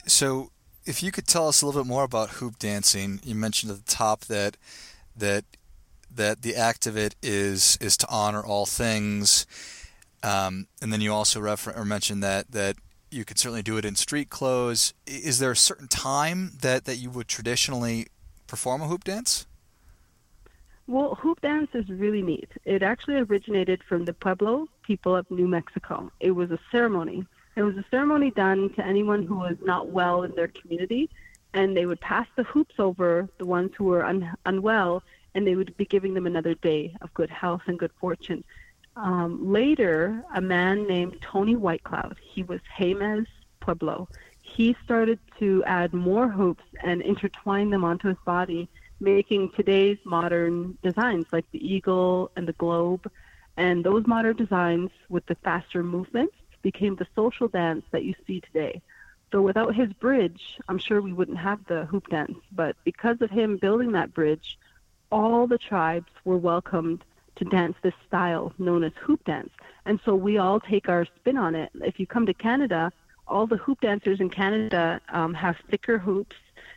So 0.06 0.52
if 0.86 1.02
you 1.02 1.12
could 1.12 1.28
tell 1.28 1.48
us 1.48 1.62
a 1.62 1.66
little 1.66 1.84
bit 1.84 1.88
more 1.88 2.04
about 2.04 2.32
hoop 2.32 2.60
dancing, 2.60 3.20
you 3.24 3.36
mentioned 3.36 3.72
at 3.72 3.86
the 3.86 3.92
top 3.92 4.22
that 4.26 4.58
that 5.16 5.46
that 6.14 6.42
the 6.42 6.56
act 6.56 6.88
of 6.88 6.98
it 6.98 7.16
is 7.22 7.78
is 7.82 7.98
to 7.98 8.08
honor 8.10 8.44
all 8.44 8.66
things, 8.66 9.46
um, 10.24 10.68
and 10.82 10.92
then 10.92 11.02
you 11.02 11.14
also 11.14 11.40
refer 11.40 11.72
or 11.72 11.86
mentioned 11.86 12.24
that 12.24 12.52
that 12.52 12.78
you 13.12 13.26
could 13.26 13.38
certainly 13.40 13.64
do 13.64 13.78
it 13.78 13.86
in 13.86 13.96
street 13.96 14.30
clothes. 14.30 14.94
Is 15.06 15.40
there 15.40 15.52
a 15.52 15.56
certain 15.56 15.88
time 15.88 16.52
that, 16.62 16.86
that 16.86 16.98
you 16.98 17.10
would 17.10 17.28
traditionally 17.28 18.08
perform 18.48 18.82
a 18.82 18.88
hoop 18.88 19.04
dance? 19.04 19.46
Well, 20.88 21.16
hoop 21.16 21.42
dance 21.42 21.70
is 21.74 21.90
really 21.90 22.22
neat. 22.22 22.50
It 22.64 22.82
actually 22.82 23.18
originated 23.18 23.84
from 23.84 24.06
the 24.06 24.14
Pueblo 24.14 24.68
people 24.84 25.16
of 25.16 25.30
New 25.30 25.48
Mexico. 25.48 26.12
It 26.22 26.32
was 26.32 26.50
a 26.50 26.60
ceremony. 26.72 27.26
It 27.58 27.64
was 27.64 27.76
a 27.76 27.84
ceremony 27.92 28.32
done 28.32 28.72
to 28.76 28.86
anyone 28.86 29.24
who 29.24 29.36
was 29.36 29.58
not 29.62 29.90
well 29.90 30.24
in 30.24 30.34
their 30.36 30.48
community, 30.48 31.10
and 31.54 31.76
they 31.76 31.86
would 31.86 32.00
pass 32.00 32.28
the 32.38 32.44
hoops 32.44 32.76
over 32.80 33.28
the 33.38 33.46
ones 33.46 33.72
who 33.78 33.86
were 33.86 34.06
un- 34.06 34.34
unwell, 34.46 35.04
and 35.36 35.46
they 35.46 35.56
would 35.56 35.76
be 35.76 35.86
giving 35.86 36.14
them 36.14 36.26
another 36.26 36.54
day 36.54 36.96
of 37.02 37.14
good 37.14 37.30
health 37.30 37.64
and 37.68 37.78
good 37.78 37.92
fortune. 38.00 38.44
Um, 38.96 39.52
later, 39.52 40.24
a 40.34 40.42
man 40.42 40.88
named 40.88 41.18
Tony 41.22 41.56
Whitecloud, 41.56 42.16
he 42.20 42.44
was 42.44 42.62
Jemez 42.80 43.28
Pueblo, 43.60 44.08
he 44.58 44.76
started 44.84 45.20
to 45.38 45.64
add 45.66 45.94
more 45.94 46.28
hoops 46.28 46.64
and 46.84 47.04
intertwine 47.04 47.70
them 47.70 47.84
onto 47.84 48.08
his 48.08 48.18
body, 48.26 48.68
making 49.00 49.52
today's 49.52 50.00
modern 50.04 50.76
designs 50.82 51.28
like 51.32 51.46
the 51.52 51.64
eagle 51.64 52.32
and 52.36 52.48
the 52.48 52.54
globe. 52.54 53.08
And 53.56 53.84
those 53.84 54.08
modern 54.08 54.36
designs 54.36 54.90
with 55.10 55.24
the 55.28 55.36
faster 55.44 55.84
movements 55.84 56.34
became 56.64 56.96
the 56.96 57.06
social 57.16 57.48
dance 57.48 57.86
that 57.92 58.04
you 58.04 58.16
see 58.26 58.42
today. 58.42 58.82
So 59.32 59.44
without 59.44 59.76
his 59.76 59.94
bridge, 59.94 60.58
I'm 60.68 60.80
sure 60.80 61.04
we 61.04 61.14
wouldn't 61.14 61.38
have 61.38 61.64
the 61.68 61.86
hoop 61.86 62.08
dance. 62.08 62.40
But 62.52 62.76
because 62.84 63.22
of 63.22 63.30
him 63.30 63.58
building 63.58 63.92
that 63.92 64.16
bridge, 64.16 64.58
all 65.12 65.46
the 65.46 65.60
tribes 65.60 66.10
were 66.26 66.38
welcomed 66.38 67.04
to 67.36 67.46
dance 67.46 67.78
this 67.84 67.94
style 68.08 68.52
known 68.58 68.84
as 68.84 68.94
hoop 69.00 69.24
dance. 69.24 69.52
And 69.86 70.00
so 70.04 70.16
we 70.16 70.40
all 70.40 70.60
take 70.60 70.90
our 70.90 71.06
spin 71.06 71.38
on 71.38 71.54
it. 71.54 71.70
If 71.76 72.00
you 72.00 72.08
come 72.08 72.26
to 72.26 72.34
Canada, 72.34 72.92
all 73.28 73.48
the 73.48 73.58
hoop 73.58 73.82
dancers 73.82 74.20
in 74.20 74.30
Canada 74.30 75.02
um, 75.10 75.34
have 75.34 75.56
thicker 75.70 75.98
hoops. 75.98 76.36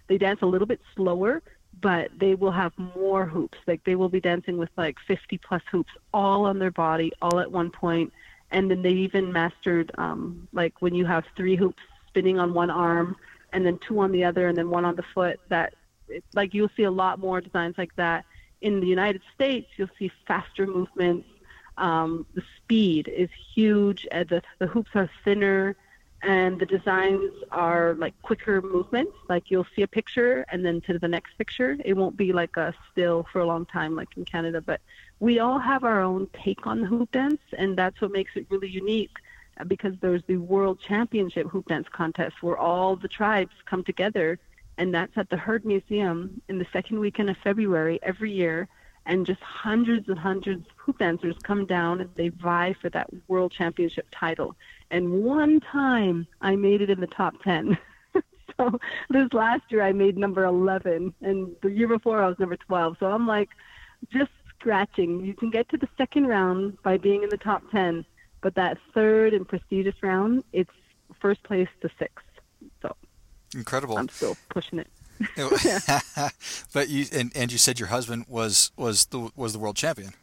They 0.08 0.18
dance 0.18 0.40
a 0.42 0.46
little 0.46 0.66
bit 0.66 0.80
slower, 0.96 1.42
but 1.80 2.10
they 2.18 2.34
will 2.34 2.50
have 2.50 2.72
more 2.76 3.26
hoops. 3.26 3.58
Like 3.66 3.84
they 3.84 3.94
will 3.94 4.08
be 4.08 4.20
dancing 4.20 4.58
with 4.58 4.70
like 4.76 4.96
50 5.06 5.38
plus 5.38 5.62
hoops 5.70 5.92
all 6.12 6.44
on 6.44 6.58
their 6.58 6.70
body, 6.70 7.12
all 7.22 7.38
at 7.38 7.50
one 7.50 7.70
point. 7.70 8.12
And 8.50 8.70
then 8.70 8.82
they 8.82 8.90
even 8.90 9.32
mastered 9.32 9.92
um, 9.96 10.48
like 10.52 10.74
when 10.80 10.94
you 10.94 11.06
have 11.06 11.24
three 11.36 11.56
hoops 11.56 11.82
spinning 12.08 12.38
on 12.38 12.52
one 12.52 12.70
arm 12.70 13.16
and 13.52 13.64
then 13.64 13.78
two 13.86 14.00
on 14.00 14.10
the 14.10 14.24
other 14.24 14.48
and 14.48 14.58
then 14.58 14.70
one 14.70 14.84
on 14.84 14.96
the 14.96 15.04
foot. 15.14 15.38
That 15.48 15.74
like 16.34 16.52
you'll 16.52 16.70
see 16.76 16.82
a 16.82 16.90
lot 16.90 17.20
more 17.20 17.40
designs 17.40 17.78
like 17.78 17.94
that 17.96 18.24
in 18.60 18.80
the 18.80 18.86
United 18.86 19.22
States, 19.34 19.68
you'll 19.76 19.88
see 19.98 20.10
faster 20.26 20.66
movements. 20.66 21.28
Um, 21.78 22.26
the 22.34 22.42
speed 22.56 23.08
is 23.08 23.30
huge. 23.54 24.06
And 24.10 24.28
the, 24.28 24.42
the 24.58 24.66
hoops 24.66 24.90
are 24.94 25.10
thinner, 25.24 25.76
and 26.22 26.58
the 26.58 26.66
designs 26.66 27.32
are 27.50 27.94
like 27.94 28.14
quicker 28.22 28.60
movements. 28.60 29.12
Like 29.28 29.50
you'll 29.50 29.66
see 29.74 29.82
a 29.82 29.88
picture, 29.88 30.44
and 30.50 30.64
then 30.64 30.80
to 30.82 30.98
the 30.98 31.08
next 31.08 31.36
picture. 31.38 31.76
It 31.84 31.94
won't 31.94 32.16
be 32.16 32.32
like 32.32 32.56
a 32.56 32.74
still 32.92 33.26
for 33.32 33.40
a 33.40 33.46
long 33.46 33.66
time, 33.66 33.96
like 33.96 34.16
in 34.16 34.24
Canada. 34.24 34.60
But 34.60 34.80
we 35.18 35.38
all 35.38 35.58
have 35.58 35.84
our 35.84 36.00
own 36.00 36.28
take 36.32 36.66
on 36.66 36.80
the 36.80 36.86
hoop 36.86 37.10
dance, 37.12 37.40
and 37.56 37.76
that's 37.76 38.00
what 38.00 38.12
makes 38.12 38.32
it 38.36 38.46
really 38.50 38.68
unique. 38.68 39.16
Uh, 39.58 39.64
because 39.64 39.94
there's 40.00 40.22
the 40.26 40.36
World 40.36 40.80
Championship 40.80 41.46
Hoop 41.48 41.66
Dance 41.66 41.88
Contest 41.90 42.42
where 42.42 42.56
all 42.56 42.96
the 42.96 43.08
tribes 43.08 43.52
come 43.66 43.82
together 43.82 44.38
and 44.80 44.94
that's 44.94 45.16
at 45.18 45.28
the 45.28 45.36
Heard 45.36 45.66
Museum 45.66 46.40
in 46.48 46.58
the 46.58 46.66
second 46.72 47.00
weekend 47.00 47.28
of 47.28 47.36
February 47.44 47.98
every 48.02 48.32
year. 48.32 48.66
And 49.04 49.26
just 49.26 49.40
hundreds 49.42 50.08
and 50.08 50.18
hundreds 50.18 50.66
of 50.66 50.72
hoop 50.76 50.98
dancers 50.98 51.34
come 51.42 51.66
down 51.66 52.00
and 52.00 52.10
they 52.14 52.28
vie 52.28 52.74
for 52.80 52.88
that 52.90 53.08
world 53.28 53.52
championship 53.52 54.06
title. 54.10 54.56
And 54.90 55.22
one 55.22 55.60
time 55.60 56.26
I 56.40 56.56
made 56.56 56.82
it 56.82 56.90
in 56.90 57.00
the 57.00 57.06
top 57.06 57.34
10. 57.42 57.78
so 58.56 58.78
this 59.10 59.32
last 59.32 59.62
year 59.68 59.82
I 59.82 59.92
made 59.92 60.18
number 60.18 60.44
11, 60.44 61.14
and 61.20 61.56
the 61.62 61.70
year 61.70 61.88
before 61.88 62.22
I 62.22 62.28
was 62.28 62.38
number 62.38 62.56
12. 62.56 62.96
So 62.98 63.06
I'm 63.06 63.26
like 63.26 63.50
just 64.12 64.30
scratching. 64.58 65.24
You 65.24 65.34
can 65.34 65.50
get 65.50 65.68
to 65.70 65.76
the 65.76 65.88
second 65.96 66.26
round 66.26 66.82
by 66.82 66.98
being 66.98 67.22
in 67.22 67.28
the 67.28 67.38
top 67.38 67.62
10, 67.70 68.04
but 68.40 68.54
that 68.56 68.78
third 68.94 69.32
and 69.32 69.46
prestigious 69.46 69.94
round, 70.02 70.44
it's 70.52 70.70
first 71.20 71.42
place 71.42 71.68
to 71.82 71.90
sixth. 71.98 72.24
So 72.82 72.94
Incredible. 73.54 73.98
I'm 73.98 74.08
still 74.08 74.36
pushing 74.48 74.78
it. 74.78 74.88
but 76.72 76.88
you 76.88 77.06
and, 77.12 77.30
and 77.34 77.52
you 77.52 77.58
said 77.58 77.78
your 77.78 77.88
husband 77.88 78.24
was 78.28 78.70
was 78.76 79.06
the 79.06 79.30
was 79.36 79.52
the 79.52 79.58
world 79.58 79.76
champion. 79.76 80.14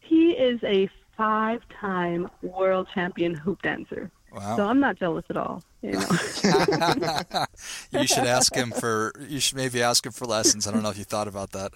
He 0.00 0.30
is 0.32 0.60
a 0.62 0.88
five-time 1.16 2.30
world 2.42 2.88
champion 2.94 3.34
hoop 3.34 3.62
dancer. 3.62 4.10
Wow. 4.32 4.56
So 4.56 4.66
I'm 4.66 4.80
not 4.80 4.98
jealous 4.98 5.24
at 5.30 5.36
all. 5.36 5.62
You, 5.82 5.92
know? 5.92 6.00
you 7.92 8.06
should 8.06 8.26
ask 8.26 8.54
him 8.54 8.70
for. 8.70 9.12
You 9.28 9.40
should 9.40 9.56
maybe 9.56 9.82
ask 9.82 10.04
him 10.04 10.12
for 10.12 10.26
lessons. 10.26 10.66
I 10.66 10.72
don't 10.72 10.82
know 10.82 10.90
if 10.90 10.98
you 10.98 11.04
thought 11.04 11.28
about 11.28 11.52
that. 11.52 11.72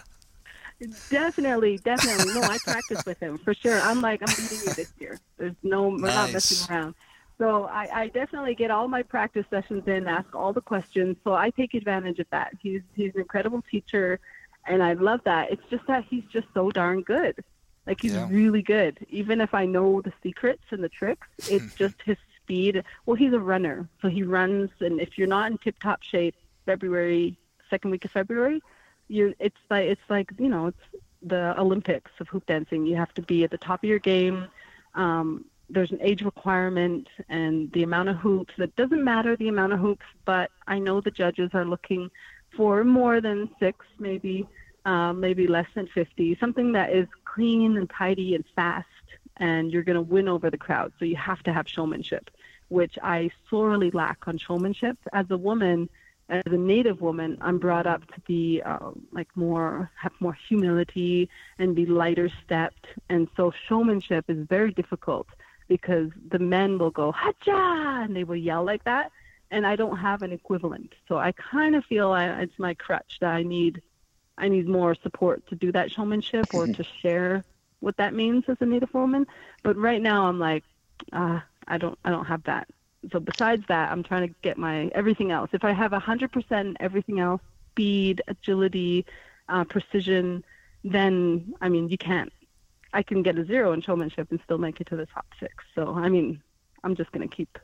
Definitely, 1.11 1.79
definitely. 1.79 2.35
No, 2.35 2.43
I 2.43 2.59
practice 2.65 3.05
with 3.05 3.21
him 3.21 3.39
for 3.39 3.55
sure. 3.55 3.81
I'm 3.81 4.01
like, 4.01 4.23
I'm 4.23 4.35
beating 4.35 4.59
you 4.67 4.75
this 4.75 4.93
year. 4.99 5.19
There's 5.37 5.55
no, 5.63 5.89
we're 5.89 5.99
nice. 5.99 6.15
not 6.15 6.33
messing 6.33 6.75
around. 6.75 6.95
So 7.39 7.65
I, 7.65 8.03
I 8.03 8.09
definitely 8.09 8.55
get 8.55 8.71
all 8.71 8.89
my 8.89 9.03
practice 9.03 9.47
sessions 9.51 9.87
in, 9.87 10.07
ask 10.07 10.35
all 10.35 10.53
the 10.53 10.61
questions. 10.61 11.17
So 11.25 11.35
I 11.35 11.51
take 11.51 11.75
advantage 11.75 12.19
of 12.19 12.27
that. 12.31 12.53
He's 12.61 12.83
he's 12.95 13.15
an 13.15 13.23
incredible 13.23 13.63
teacher, 13.71 14.21
and 14.67 14.83
I 14.83 14.93
love 14.95 15.21
that. 15.25 15.51
It's 15.51 15.63
just 15.71 15.87
that 15.87 16.05
he's 16.09 16.25
just 16.31 16.47
so 16.53 16.71
darn 16.71 17.03
good. 17.03 17.43
Like 17.91 18.03
he's 18.03 18.15
yeah. 18.15 18.29
really 18.31 18.63
good. 18.63 19.05
Even 19.09 19.41
if 19.41 19.53
I 19.53 19.67
know 19.67 20.01
the 20.01 20.13
secrets 20.23 20.63
and 20.71 20.83
the 20.83 20.89
tricks, 20.89 21.27
it's 21.49 21.75
just 21.75 21.97
his 22.05 22.17
speed. 22.41 22.85
Well, 23.05 23.17
he's 23.17 23.33
a 23.33 23.41
runner, 23.41 23.89
so 24.01 24.07
he 24.07 24.23
runs. 24.23 24.71
And 24.79 25.01
if 25.01 25.19
you're 25.19 25.27
not 25.27 25.51
in 25.51 25.59
tip-top 25.59 26.05
shape, 26.05 26.37
February 26.67 27.37
second 27.69 27.91
week 27.91 28.05
of 28.05 28.13
February, 28.13 28.63
you're. 29.09 29.33
It's 29.41 29.59
like 29.71 29.87
it's 29.89 30.09
like 30.09 30.31
you 30.39 30.49
know 30.49 30.69
it's 30.69 31.03
the 31.21 31.59
Olympics 31.61 32.13
of 32.21 32.29
hoop 32.29 32.47
dancing. 32.47 32.87
You 32.87 32.95
have 32.95 33.13
to 33.15 33.23
be 33.23 33.43
at 33.43 33.51
the 33.51 33.59
top 33.59 33.83
of 33.83 33.91
your 33.91 33.99
game. 33.99 34.47
Um, 34.95 35.47
there's 35.69 35.91
an 35.91 35.99
age 36.01 36.23
requirement 36.23 37.09
and 37.29 37.73
the 37.73 37.83
amount 37.83 38.09
of 38.09 38.19
hoops. 38.19 38.55
It 38.59 38.77
doesn't 38.77 39.03
matter 39.03 39.35
the 39.35 39.49
amount 39.49 39.73
of 39.73 39.81
hoops, 39.81 40.07
but 40.25 40.53
I 40.69 40.79
know 40.79 41.01
the 41.01 41.11
judges 41.11 41.51
are 41.55 41.65
looking 41.65 42.09
for 42.57 42.85
more 42.85 43.21
than 43.21 43.51
six, 43.59 43.85
maybe 43.99 44.47
um, 44.85 45.21
maybe 45.21 45.47
less 45.47 45.67
than 45.75 45.87
50, 45.89 46.37
something 46.41 46.73
that 46.73 46.91
is 46.93 47.07
clean 47.35 47.77
and 47.77 47.89
tidy 47.91 48.35
and 48.35 48.45
fast, 48.55 48.87
and 49.37 49.73
you're 49.73 49.83
going 49.83 49.97
to 49.97 50.03
win 50.03 50.29
over 50.29 50.51
the 50.51 50.59
crowd. 50.59 50.93
So 50.99 51.05
you 51.05 51.17
have 51.17 51.43
to 51.45 51.53
have 51.53 51.69
showmanship, 51.69 52.31
which 52.69 52.99
I 53.03 53.31
sorely 53.49 53.91
lack 53.91 54.27
on 54.27 54.39
showmanship. 54.39 54.99
As 55.13 55.27
a 55.31 55.37
woman, 55.37 55.89
as 56.29 56.43
a 56.47 56.57
native 56.57 57.01
woman, 57.01 57.39
I'm 57.41 57.59
brought 57.59 57.87
up 57.87 58.07
to 58.15 58.21
be 58.21 58.63
um, 58.63 59.07
like 59.13 59.29
more, 59.35 59.91
have 59.97 60.13
more 60.21 60.37
humility 60.49 61.29
and 61.59 61.75
be 61.75 61.87
lighter 61.87 62.31
stepped. 62.45 62.87
And 63.09 63.29
so 63.37 63.53
showmanship 63.69 64.27
is 64.29 64.47
very 64.47 64.73
difficult 64.73 65.27
because 65.69 66.11
the 66.31 66.39
men 66.39 66.79
will 66.79 66.91
go 66.91 67.13
hacha 67.13 68.05
and 68.05 68.15
they 68.15 68.25
will 68.25 68.37
yell 68.37 68.65
like 68.65 68.85
that 68.85 69.13
and 69.51 69.67
I 69.67 69.77
don't 69.77 69.97
have 69.97 70.23
an 70.23 70.33
equivalent. 70.33 70.95
So 71.09 71.19
I 71.19 71.33
kind 71.33 71.75
of 71.75 71.85
feel 71.85 72.13
I, 72.13 72.27
it's 72.43 72.59
my 72.59 72.75
crutch 72.75 73.19
that 73.21 73.35
I 73.35 73.43
need 73.43 73.83
I 74.41 74.49
need 74.49 74.69
more 74.69 74.95
support 74.95 75.47
to 75.49 75.55
do 75.55 75.71
that 75.73 75.91
showmanship 75.93 76.55
or 76.55 76.67
to 76.67 76.85
share 77.03 77.45
what 77.81 77.97
that 77.97 78.15
means 78.15 78.45
as 78.49 78.57
a 78.61 78.67
native 78.67 78.93
woman. 78.93 79.27
But 79.63 79.77
right 79.77 80.03
now 80.03 80.27
I'm 80.27 80.39
like 80.39 80.65
uh, 81.13 81.41
I 81.67 81.79
don't 81.79 81.99
I 82.05 82.11
don't 82.11 82.27
have 82.27 82.43
that. 82.45 82.69
So 83.13 83.21
besides 83.21 83.65
that, 83.69 83.91
I'm 83.91 84.03
trying 84.03 84.29
to 84.29 84.35
get 84.43 84.59
my 84.59 84.91
everything 84.95 85.31
else. 85.31 85.51
If 85.53 85.65
I 85.65 85.73
have 85.73 85.93
100% 85.93 86.77
everything 86.81 87.21
else, 87.21 87.41
speed, 87.73 88.21
agility, 88.29 89.07
uh, 89.49 89.65
precision, 89.65 90.45
then 90.85 91.55
I 91.61 91.69
mean 91.69 91.89
you 91.89 91.99
can't 91.99 92.33
I 92.93 93.03
can 93.03 93.23
get 93.23 93.39
a 93.39 93.45
zero 93.45 93.73
in 93.73 93.81
showmanship 93.81 94.29
and 94.31 94.41
still 94.45 94.59
make 94.59 94.81
it 94.81 94.89
to 94.89 94.97
the 94.97 95.07
top 95.07 95.27
six. 95.39 95.55
So 95.75 95.95
I 95.95 96.09
mean, 96.09 96.43
I'm 96.83 96.97
just 96.97 97.13
gonna 97.13 97.29
keep 97.29 97.59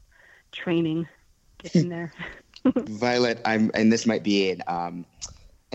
training, 0.52 1.08
getting 1.58 1.88
there. 1.96 2.12
Violet, 2.86 3.40
I'm, 3.44 3.70
and 3.74 3.92
this 3.92 4.06
might 4.06 4.22
be 4.22 4.50
an 4.50 4.62
um, 4.66 5.06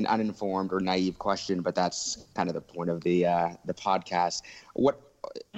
an 0.01 0.07
uninformed 0.07 0.73
or 0.73 0.79
naive 0.79 1.17
question, 1.17 1.61
but 1.61 1.75
that's 1.75 2.25
kind 2.35 2.49
of 2.49 2.55
the 2.55 2.61
point 2.61 2.89
of 2.89 3.01
the 3.01 3.25
uh, 3.25 3.49
the 3.65 3.73
podcast. 3.73 4.41
What 4.73 4.99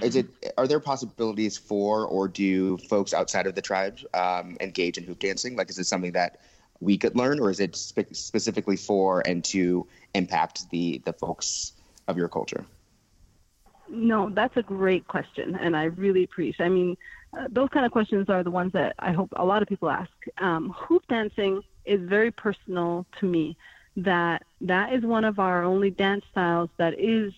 is 0.02 0.16
it? 0.16 0.28
Are 0.58 0.68
there 0.68 0.80
possibilities 0.80 1.58
for, 1.58 2.06
or 2.06 2.28
do 2.28 2.78
folks 2.78 3.14
outside 3.14 3.48
of 3.48 3.56
the 3.56 3.62
tribe 3.62 4.00
um, 4.14 4.58
engage 4.60 4.98
in 4.98 5.04
hoop 5.06 5.20
dancing? 5.20 5.56
Like, 5.56 5.70
is 5.70 5.80
it 5.80 5.86
something 5.86 6.14
that 6.14 6.40
we 6.80 6.98
could 6.98 7.16
learn, 7.16 7.40
or 7.40 7.50
is 7.50 7.60
it 7.60 7.76
spe- 7.76 8.14
specifically 8.14 8.76
for 8.76 9.24
and 9.26 9.44
to 9.46 9.88
impact 10.14 10.70
the 10.70 11.02
the 11.06 11.14
folks 11.14 11.74
of 12.08 12.18
your 12.18 12.28
culture? 12.28 12.66
No, 13.90 14.30
that's 14.30 14.58
a 14.58 14.64
great 14.64 15.08
question, 15.08 15.56
and 15.56 15.76
I 15.76 15.86
really 15.86 16.24
appreciate. 16.24 16.66
I 16.66 16.70
mean, 16.70 16.98
uh, 17.38 17.48
those 17.50 17.70
kind 17.70 17.86
of 17.86 17.92
questions 17.92 18.30
are 18.30 18.44
the 18.44 18.52
ones 18.52 18.72
that 18.74 18.96
I 19.00 19.12
hope 19.12 19.30
a 19.36 19.46
lot 19.46 19.62
of 19.62 19.68
people 19.68 19.90
ask. 19.90 20.12
Um, 20.40 20.74
hoop 20.76 21.04
dancing 21.08 21.62
is 21.86 22.02
very 22.08 22.32
personal 22.32 23.06
to 23.20 23.26
me. 23.26 23.58
That 23.96 24.44
that 24.62 24.94
is 24.94 25.04
one 25.04 25.24
of 25.24 25.40
our 25.40 25.64
only 25.64 25.92
dance 25.92 26.26
styles 26.32 26.70
that 26.78 27.00
is 27.00 27.34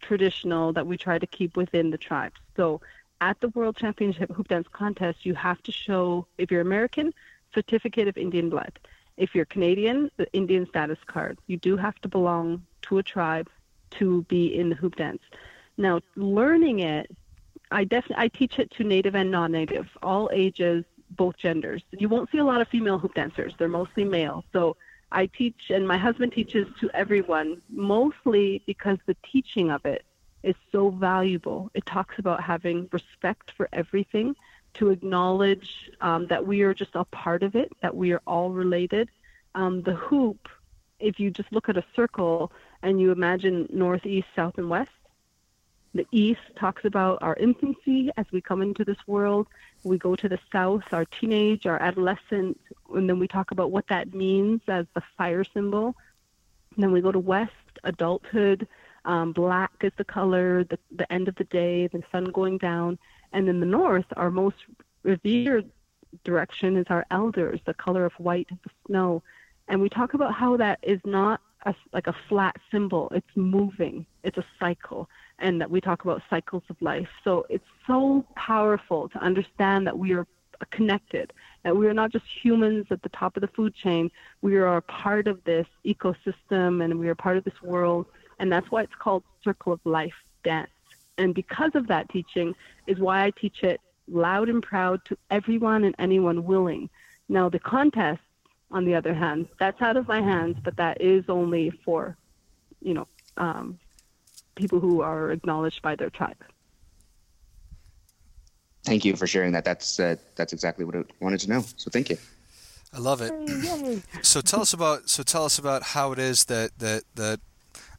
traditional 0.00 0.72
that 0.72 0.86
we 0.86 0.96
try 0.96 1.18
to 1.18 1.26
keep 1.26 1.56
within 1.56 1.90
the 1.90 1.98
tribe. 1.98 2.32
So 2.56 2.80
at 3.20 3.40
the 3.40 3.48
World 3.48 3.76
Championship 3.76 4.30
Hoop 4.30 4.48
Dance 4.48 4.68
Contest, 4.72 5.24
you 5.24 5.34
have 5.34 5.62
to 5.64 5.72
show, 5.72 6.26
if 6.38 6.50
you're 6.50 6.60
American, 6.60 7.12
certificate 7.54 8.08
of 8.08 8.16
Indian 8.16 8.50
blood. 8.50 8.78
If 9.16 9.34
you're 9.34 9.46
Canadian, 9.46 10.10
the 10.16 10.30
Indian 10.32 10.66
status 10.68 10.98
card. 11.06 11.38
You 11.46 11.56
do 11.56 11.76
have 11.76 11.96
to 12.02 12.08
belong 12.08 12.64
to 12.82 12.98
a 12.98 13.02
tribe 13.02 13.48
to 13.92 14.22
be 14.24 14.54
in 14.54 14.68
the 14.68 14.74
hoop 14.74 14.96
dance. 14.96 15.22
Now, 15.78 16.00
learning 16.14 16.80
it, 16.80 17.10
I 17.70 17.84
definitely 17.84 18.24
I 18.24 18.28
teach 18.28 18.58
it 18.58 18.70
to 18.72 18.84
native 18.84 19.14
and 19.14 19.30
non-native, 19.30 19.88
all 20.02 20.30
ages, 20.32 20.84
both 21.10 21.36
genders. 21.36 21.82
You 21.90 22.08
won't 22.08 22.30
see 22.30 22.38
a 22.38 22.44
lot 22.44 22.60
of 22.60 22.68
female 22.68 22.98
hoop 22.98 23.14
dancers; 23.14 23.54
they're 23.58 23.68
mostly 23.68 24.04
male. 24.04 24.44
So 24.52 24.76
I 25.16 25.24
teach, 25.26 25.70
and 25.70 25.88
my 25.88 25.96
husband 25.96 26.32
teaches 26.32 26.66
to 26.80 26.90
everyone, 26.92 27.62
mostly 27.70 28.62
because 28.66 28.98
the 29.06 29.16
teaching 29.32 29.70
of 29.70 29.86
it 29.86 30.04
is 30.42 30.54
so 30.70 30.90
valuable. 30.90 31.70
It 31.72 31.86
talks 31.86 32.18
about 32.18 32.42
having 32.42 32.86
respect 32.92 33.50
for 33.56 33.66
everything, 33.72 34.36
to 34.74 34.90
acknowledge 34.90 35.90
um, 36.02 36.26
that 36.26 36.46
we 36.46 36.60
are 36.60 36.74
just 36.74 36.94
a 36.94 37.04
part 37.04 37.42
of 37.42 37.56
it, 37.56 37.72
that 37.80 37.96
we 37.96 38.12
are 38.12 38.20
all 38.26 38.50
related. 38.50 39.08
Um, 39.54 39.80
the 39.82 39.94
hoop, 39.94 40.48
if 41.00 41.18
you 41.18 41.30
just 41.30 41.50
look 41.50 41.70
at 41.70 41.78
a 41.78 41.84
circle 41.94 42.52
and 42.82 43.00
you 43.00 43.10
imagine 43.10 43.66
north, 43.72 44.04
east, 44.04 44.28
south, 44.36 44.58
and 44.58 44.68
west, 44.68 44.90
the 45.94 46.06
east 46.12 46.40
talks 46.60 46.84
about 46.84 47.22
our 47.22 47.36
infancy 47.36 48.10
as 48.18 48.26
we 48.32 48.42
come 48.42 48.60
into 48.60 48.84
this 48.84 48.98
world. 49.06 49.46
We 49.86 49.98
go 49.98 50.16
to 50.16 50.28
the 50.28 50.40
south, 50.50 50.82
our 50.90 51.04
teenage, 51.04 51.64
our 51.64 51.80
adolescent, 51.80 52.60
and 52.92 53.08
then 53.08 53.20
we 53.20 53.28
talk 53.28 53.52
about 53.52 53.70
what 53.70 53.86
that 53.86 54.12
means 54.12 54.60
as 54.66 54.84
the 54.94 55.02
fire 55.16 55.44
symbol. 55.44 55.94
And 56.74 56.82
then 56.82 56.90
we 56.90 57.00
go 57.00 57.12
to 57.12 57.20
west, 57.20 57.52
adulthood. 57.84 58.66
Um, 59.04 59.32
black 59.32 59.70
is 59.82 59.92
the 59.96 60.04
color, 60.04 60.64
the, 60.64 60.78
the 60.90 61.10
end 61.12 61.28
of 61.28 61.36
the 61.36 61.44
day, 61.44 61.86
the 61.86 62.02
sun 62.10 62.24
going 62.24 62.58
down. 62.58 62.98
And 63.32 63.48
in 63.48 63.60
the 63.60 63.66
north, 63.66 64.06
our 64.16 64.30
most 64.30 64.56
revered 65.04 65.70
direction 66.24 66.76
is 66.76 66.86
our 66.90 67.06
elders, 67.12 67.60
the 67.64 67.74
color 67.74 68.04
of 68.04 68.12
white, 68.14 68.48
the 68.48 68.70
snow. 68.88 69.22
And 69.68 69.80
we 69.80 69.88
talk 69.88 70.14
about 70.14 70.34
how 70.34 70.56
that 70.56 70.80
is 70.82 71.00
not 71.04 71.40
a, 71.64 71.76
like 71.92 72.08
a 72.08 72.16
flat 72.28 72.56
symbol. 72.72 73.08
It's 73.14 73.36
moving. 73.36 74.04
It's 74.24 74.38
a 74.38 74.44
cycle, 74.58 75.08
and 75.38 75.60
that 75.60 75.70
we 75.70 75.80
talk 75.80 76.04
about 76.04 76.22
cycles 76.30 76.62
of 76.70 76.76
life. 76.80 77.08
So 77.24 77.46
it's 77.48 77.66
so 77.86 78.24
powerful 78.36 79.08
to 79.10 79.18
understand 79.18 79.86
that 79.86 79.98
we 79.98 80.12
are 80.12 80.26
connected, 80.70 81.32
that 81.64 81.76
we 81.76 81.86
are 81.86 81.94
not 81.94 82.10
just 82.10 82.24
humans 82.42 82.86
at 82.90 83.02
the 83.02 83.10
top 83.10 83.36
of 83.36 83.42
the 83.42 83.48
food 83.48 83.74
chain. 83.74 84.10
We 84.40 84.56
are 84.56 84.76
a 84.76 84.82
part 84.82 85.26
of 85.28 85.42
this 85.44 85.66
ecosystem, 85.84 86.82
and 86.82 86.98
we 86.98 87.08
are 87.08 87.14
part 87.14 87.36
of 87.36 87.44
this 87.44 87.62
world, 87.62 88.06
and 88.38 88.50
that's 88.50 88.70
why 88.70 88.82
it's 88.82 88.94
called 88.98 89.22
Circle 89.44 89.74
of 89.74 89.80
Life 89.84 90.14
Dance. 90.44 90.70
And 91.18 91.34
because 91.34 91.72
of 91.74 91.86
that 91.88 92.08
teaching, 92.08 92.54
is 92.86 92.98
why 92.98 93.24
I 93.24 93.30
teach 93.30 93.62
it 93.62 93.80
loud 94.08 94.48
and 94.48 94.62
proud 94.62 95.04
to 95.06 95.18
everyone 95.30 95.84
and 95.84 95.94
anyone 95.98 96.44
willing. 96.44 96.88
Now, 97.28 97.48
the 97.48 97.58
contest 97.58 98.20
on 98.70 98.84
the 98.84 98.94
other 98.94 99.14
hand. 99.14 99.48
That's 99.58 99.80
out 99.80 99.96
of 99.96 100.08
my 100.08 100.20
hands, 100.20 100.56
but 100.62 100.76
that 100.76 101.00
is 101.00 101.24
only 101.28 101.70
for, 101.84 102.16
you 102.80 102.94
know, 102.94 103.08
um, 103.36 103.78
people 104.56 104.80
who 104.80 105.02
are 105.02 105.30
acknowledged 105.30 105.82
by 105.82 105.94
their 105.94 106.10
tribe. 106.10 106.42
Thank 108.84 109.04
you 109.04 109.16
for 109.16 109.26
sharing 109.26 109.52
that. 109.52 109.64
That's 109.64 109.98
uh, 109.98 110.16
that's 110.36 110.52
exactly 110.52 110.84
what 110.84 110.96
I 110.96 111.04
wanted 111.20 111.40
to 111.40 111.50
know. 111.50 111.64
So 111.76 111.90
thank 111.90 112.10
you. 112.10 112.18
I 112.92 112.98
love 112.98 113.20
it. 113.20 113.32
Yay. 113.48 114.02
So 114.22 114.40
tell 114.40 114.60
us 114.60 114.72
about 114.72 115.08
so 115.08 115.22
tell 115.22 115.44
us 115.44 115.58
about 115.58 115.82
how 115.82 116.12
it 116.12 116.18
is 116.18 116.44
that 116.46 116.78
that 116.78 117.02
that 117.16 117.40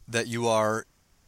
that 0.08 0.26
you 0.26 0.48
are 0.48 0.86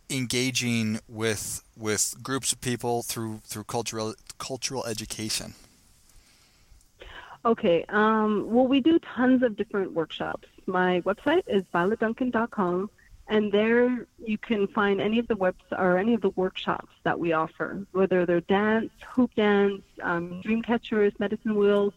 engaging 0.09 0.99
with 1.09 1.63
with 1.77 2.15
groups 2.23 2.53
of 2.53 2.61
people 2.61 3.03
through 3.03 3.41
through 3.45 3.65
cultural 3.65 4.15
cultural 4.39 4.85
education. 4.87 5.55
Okay. 7.45 7.85
Um, 7.89 8.51
well, 8.51 8.67
we 8.67 8.81
do 8.81 8.99
tons 8.99 9.43
of 9.43 9.57
different 9.57 9.93
workshops. 9.93 10.49
My 10.67 11.01
website 11.03 11.43
is 11.47 11.65
violetduncan.com, 11.75 12.91
and 13.31 13.53
there 13.53 14.07
you 14.19 14.37
can 14.37 14.67
find 14.67 15.01
any 15.01 15.21
of 15.21 15.29
the 15.29 15.37
webs 15.37 15.63
or 15.71 15.97
any 15.97 16.15
of 16.15 16.21
the 16.21 16.31
workshops 16.31 16.93
that 17.05 17.19
we 17.19 17.33
offer, 17.33 17.87
whether 17.93 18.27
they're 18.27 18.41
dance, 18.41 18.91
hoop 19.09 19.33
dance, 19.37 19.83
um, 20.03 20.41
dream 20.43 20.63
catchers, 20.63 21.13
medicine 21.19 21.55
wheels. 21.55 21.95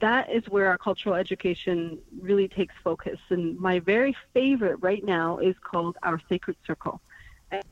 That 0.00 0.30
is 0.30 0.48
where 0.48 0.68
our 0.68 0.76
cultural 0.76 1.14
education 1.14 1.98
really 2.20 2.48
takes 2.48 2.74
focus. 2.82 3.20
And 3.28 3.58
my 3.60 3.78
very 3.78 4.16
favorite 4.34 4.78
right 4.80 5.04
now 5.04 5.38
is 5.38 5.54
called 5.62 5.96
Our 6.02 6.20
Sacred 6.28 6.56
Circle. 6.66 7.00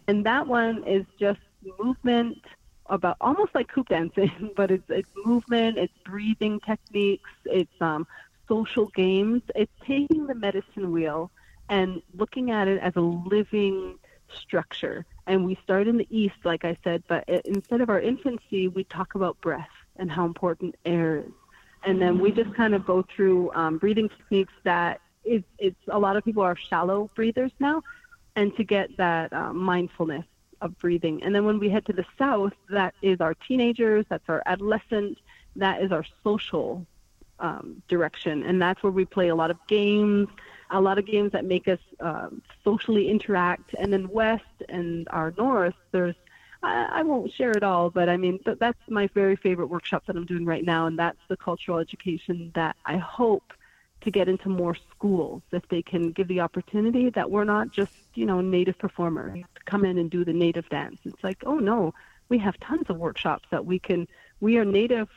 And 0.06 0.24
that 0.24 0.46
one 0.46 0.84
is 0.84 1.04
just 1.18 1.40
movement, 1.80 2.38
about 2.86 3.16
almost 3.20 3.54
like 3.54 3.70
hoop 3.72 3.88
dancing, 3.88 4.50
but 4.56 4.70
it's 4.70 4.88
it's 4.88 5.08
movement, 5.24 5.78
it's 5.78 5.92
breathing 6.04 6.60
techniques, 6.60 7.30
it's 7.46 7.80
um, 7.80 8.06
social 8.46 8.86
games. 8.94 9.42
It's 9.56 9.72
taking 9.84 10.26
the 10.26 10.34
medicine 10.34 10.92
wheel 10.92 11.32
and 11.68 12.02
looking 12.16 12.50
at 12.50 12.68
it 12.68 12.80
as 12.80 12.94
a 12.96 13.00
living 13.00 13.98
structure. 14.32 15.06
And 15.26 15.44
we 15.44 15.58
start 15.62 15.86
in 15.88 15.96
the 15.96 16.06
east, 16.10 16.36
like 16.44 16.64
I 16.64 16.76
said, 16.84 17.02
but 17.08 17.24
it, 17.28 17.46
instead 17.46 17.80
of 17.80 17.88
our 17.88 18.00
infancy, 18.00 18.68
we 18.68 18.84
talk 18.84 19.14
about 19.14 19.40
breath 19.40 19.68
and 19.96 20.10
how 20.10 20.24
important 20.24 20.74
air 20.84 21.18
is. 21.18 21.32
And 21.86 22.00
then 22.00 22.18
we 22.18 22.32
just 22.32 22.54
kind 22.54 22.74
of 22.74 22.86
go 22.86 23.04
through 23.14 23.52
um, 23.54 23.78
breathing 23.78 24.08
techniques 24.08 24.52
that 24.64 25.00
it's, 25.24 25.46
it's 25.58 25.76
a 25.88 25.98
lot 25.98 26.16
of 26.16 26.24
people 26.24 26.42
are 26.42 26.56
shallow 26.56 27.10
breathers 27.14 27.52
now, 27.58 27.82
and 28.36 28.54
to 28.56 28.64
get 28.64 28.96
that 28.96 29.32
uh, 29.32 29.52
mindfulness 29.52 30.24
of 30.60 30.78
breathing. 30.78 31.22
And 31.22 31.34
then 31.34 31.44
when 31.44 31.58
we 31.58 31.68
head 31.68 31.84
to 31.86 31.92
the 31.92 32.06
south, 32.18 32.52
that 32.70 32.94
is 33.02 33.20
our 33.20 33.34
teenagers, 33.34 34.06
that's 34.08 34.28
our 34.28 34.42
adolescent, 34.46 35.18
that 35.56 35.82
is 35.82 35.92
our 35.92 36.04
social 36.22 36.86
um, 37.38 37.82
direction. 37.88 38.42
And 38.42 38.60
that's 38.60 38.82
where 38.82 38.92
we 38.92 39.04
play 39.04 39.28
a 39.28 39.34
lot 39.34 39.50
of 39.50 39.58
games, 39.68 40.28
a 40.74 40.80
lot 40.80 40.98
of 40.98 41.06
games 41.06 41.32
that 41.32 41.44
make 41.44 41.68
us 41.68 41.78
uh, 42.00 42.28
socially 42.62 43.08
interact. 43.08 43.74
And 43.78 43.92
then 43.92 44.08
west 44.08 44.42
and 44.68 45.08
our 45.10 45.32
north, 45.38 45.74
there's 45.92 46.16
I, 46.64 46.88
I 47.00 47.02
won't 47.02 47.32
share 47.32 47.52
it 47.52 47.62
all, 47.62 47.90
but 47.90 48.08
I 48.08 48.16
mean 48.16 48.38
th- 48.44 48.58
that's 48.58 48.78
my 48.88 49.08
very 49.14 49.36
favorite 49.36 49.68
workshop 49.68 50.04
that 50.06 50.16
I'm 50.16 50.26
doing 50.26 50.44
right 50.44 50.64
now, 50.64 50.86
and 50.86 50.98
that's 50.98 51.18
the 51.28 51.36
cultural 51.36 51.78
education 51.78 52.50
that 52.54 52.76
I 52.86 52.96
hope 52.96 53.52
to 54.00 54.10
get 54.10 54.28
into 54.28 54.48
more 54.48 54.76
schools 54.90 55.42
if 55.52 55.66
they 55.68 55.82
can 55.82 56.12
give 56.12 56.28
the 56.28 56.40
opportunity 56.40 57.10
that 57.10 57.30
we're 57.30 57.44
not 57.44 57.70
just 57.70 57.92
you 58.14 58.26
know 58.26 58.40
native 58.40 58.78
performers 58.78 59.40
to 59.54 59.62
come 59.64 59.84
in 59.84 59.98
and 59.98 60.10
do 60.10 60.24
the 60.24 60.32
native 60.32 60.68
dance. 60.68 60.98
It's 61.04 61.22
like 61.22 61.38
oh 61.44 61.58
no 61.58 61.92
we 62.30 62.38
have 62.38 62.58
tons 62.60 62.86
of 62.88 62.96
workshops 62.96 63.46
that 63.50 63.64
we 63.64 63.78
can 63.78 64.08
we 64.40 64.56
are 64.56 64.64
native 64.64 65.08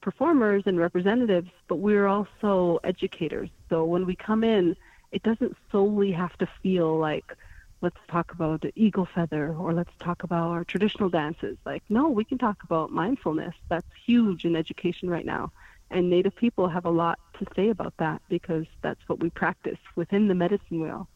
performers 0.00 0.62
and 0.66 0.78
representatives 0.78 1.50
but 1.68 1.76
we're 1.76 2.06
also 2.06 2.78
educators. 2.84 3.50
So 3.68 3.84
when 3.84 4.06
we 4.06 4.16
come 4.16 4.44
in 4.44 4.76
it 5.12 5.22
doesn't 5.22 5.56
solely 5.70 6.12
have 6.12 6.36
to 6.38 6.48
feel 6.62 6.98
like 6.98 7.36
let's 7.82 7.96
talk 8.08 8.32
about 8.32 8.60
the 8.60 8.72
eagle 8.76 9.06
feather 9.14 9.54
or 9.54 9.72
let's 9.72 9.92
talk 9.98 10.22
about 10.22 10.50
our 10.50 10.64
traditional 10.64 11.08
dances. 11.08 11.56
Like 11.64 11.82
no 11.88 12.08
we 12.08 12.24
can 12.24 12.38
talk 12.38 12.62
about 12.62 12.90
mindfulness. 12.90 13.54
That's 13.68 13.86
huge 14.06 14.44
in 14.44 14.56
education 14.56 15.08
right 15.08 15.26
now. 15.26 15.50
And 15.90 16.08
Native 16.08 16.36
people 16.36 16.68
have 16.68 16.84
a 16.84 16.90
lot 16.90 17.18
to 17.38 17.46
say 17.56 17.70
about 17.70 17.94
that 17.98 18.22
because 18.28 18.66
that's 18.82 19.00
what 19.08 19.20
we 19.20 19.30
practice 19.30 19.78
within 19.96 20.28
the 20.28 20.34
medicine 20.34 20.80
wheel. 20.80 21.08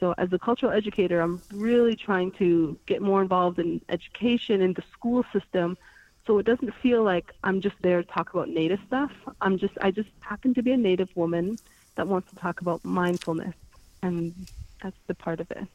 So, 0.00 0.14
as 0.18 0.32
a 0.32 0.38
cultural 0.38 0.72
educator, 0.72 1.20
I'm 1.20 1.42
really 1.52 1.94
trying 1.94 2.32
to 2.32 2.76
get 2.86 3.02
more 3.02 3.22
involved 3.22 3.58
in 3.58 3.80
education 3.88 4.60
in 4.60 4.72
the 4.72 4.82
school 4.92 5.24
system. 5.32 5.76
So 6.26 6.38
it 6.38 6.46
doesn't 6.46 6.74
feel 6.82 7.02
like 7.02 7.32
I'm 7.44 7.60
just 7.60 7.76
there 7.82 8.02
to 8.02 8.08
talk 8.08 8.32
about 8.32 8.48
Native 8.48 8.80
stuff. 8.86 9.12
I'm 9.40 9.58
just, 9.58 9.74
I 9.80 9.90
just 9.90 10.08
happen 10.20 10.54
to 10.54 10.62
be 10.62 10.72
a 10.72 10.76
Native 10.76 11.08
woman 11.14 11.58
that 11.96 12.08
wants 12.08 12.30
to 12.30 12.36
talk 12.36 12.60
about 12.60 12.84
mindfulness, 12.84 13.54
and 14.02 14.34
that's 14.82 14.96
the 15.06 15.14
part 15.14 15.40
of 15.40 15.50
it. 15.50 15.66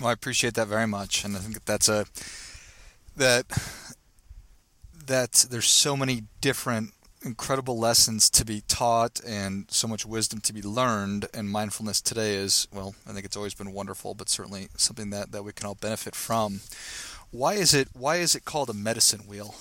Well, 0.00 0.08
I 0.08 0.12
appreciate 0.12 0.54
that 0.54 0.68
very 0.68 0.86
much, 0.86 1.24
and 1.24 1.36
I 1.36 1.40
think 1.40 1.64
that's 1.64 1.88
a 1.88 2.06
that 3.16 3.46
that 5.06 5.46
there's 5.50 5.68
so 5.68 5.96
many 5.96 6.24
different 6.40 6.92
incredible 7.24 7.78
lessons 7.78 8.28
to 8.30 8.44
be 8.44 8.62
taught 8.68 9.20
and 9.26 9.66
so 9.70 9.88
much 9.88 10.04
wisdom 10.04 10.40
to 10.40 10.52
be 10.52 10.62
learned. 10.62 11.26
And 11.32 11.48
mindfulness 11.48 12.00
today 12.00 12.34
is, 12.34 12.68
well, 12.72 12.94
I 13.06 13.12
think 13.12 13.24
it's 13.24 13.36
always 13.36 13.54
been 13.54 13.72
wonderful, 13.72 14.14
but 14.14 14.28
certainly 14.28 14.68
something 14.76 15.10
that, 15.10 15.32
that 15.32 15.42
we 15.42 15.52
can 15.52 15.66
all 15.66 15.74
benefit 15.74 16.14
from. 16.14 16.60
Why 17.30 17.54
is 17.54 17.74
it 17.74 17.88
why 17.94 18.16
is 18.16 18.34
it 18.34 18.44
called 18.44 18.70
a 18.70 18.74
medicine 18.74 19.20
wheel? 19.26 19.54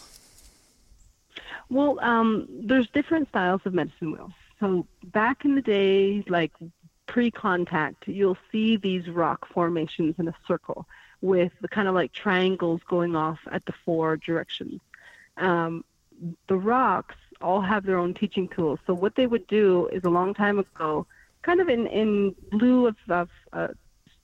Well, 1.70 2.00
um, 2.02 2.48
there's 2.50 2.88
different 2.90 3.30
styles 3.30 3.62
of 3.66 3.74
medicine 3.74 4.12
wheels. 4.12 4.34
So 4.64 4.88
back 5.04 5.44
in 5.44 5.56
the 5.56 5.62
day, 5.62 6.24
like 6.30 6.54
pre-contact, 7.06 8.08
you'll 8.08 8.38
see 8.50 8.78
these 8.78 9.10
rock 9.10 9.46
formations 9.54 10.16
in 10.20 10.30
a 10.30 10.36
circle 10.48 10.88
with 11.20 11.52
the 11.60 11.68
kind 11.68 11.90
of 11.90 11.94
like 11.94 12.14
triangles 12.14 12.80
going 12.88 13.14
off 13.14 13.40
at 13.52 13.66
the 13.66 13.74
four 13.84 14.16
directions. 14.16 14.80
Um, 15.36 15.84
the 16.48 16.56
rocks 16.56 17.16
all 17.42 17.60
have 17.60 17.86
their 17.86 17.98
own 17.98 18.14
teaching 18.14 18.48
tools. 18.48 18.80
So 18.88 18.94
what 18.94 19.18
they 19.18 19.28
would 19.28 19.48
do 19.48 19.88
is 19.88 20.06
a 20.06 20.10
long 20.10 20.34
time 20.34 20.60
ago, 20.60 21.08
kind 21.42 21.60
of 21.60 21.68
in 21.68 21.86
in 21.88 22.34
lieu 22.54 22.88
of, 22.88 22.96
of 23.10 23.30
uh, 23.52 23.68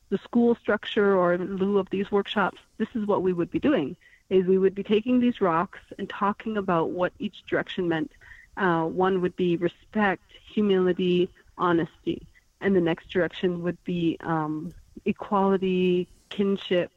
the 0.07 0.19
school 0.19 0.55
structure 0.55 1.17
or 1.17 1.33
in 1.33 1.57
lieu 1.57 1.79
of 1.79 1.89
these 1.89 2.11
workshops, 2.11 2.59
this 2.77 2.87
is 2.95 3.05
what 3.05 3.23
we 3.23 3.33
would 3.33 3.51
be 3.51 3.59
doing. 3.59 3.97
is 4.29 4.45
we 4.45 4.57
would 4.57 4.75
be 4.75 4.83
taking 4.83 5.19
these 5.19 5.41
rocks 5.41 5.79
and 5.97 6.09
talking 6.09 6.55
about 6.55 6.91
what 6.91 7.11
each 7.19 7.43
direction 7.45 7.89
meant. 7.89 8.11
Uh, 8.59 8.83
one 8.83 9.21
would 9.21 9.35
be 9.37 9.55
respect, 9.55 10.23
humility, 10.53 11.29
honesty, 11.57 12.27
and 12.59 12.75
the 12.75 12.81
next 12.81 13.09
direction 13.09 13.63
would 13.63 13.81
be 13.85 14.17
um, 14.19 14.73
equality, 15.05 16.09
kinship, 16.29 16.91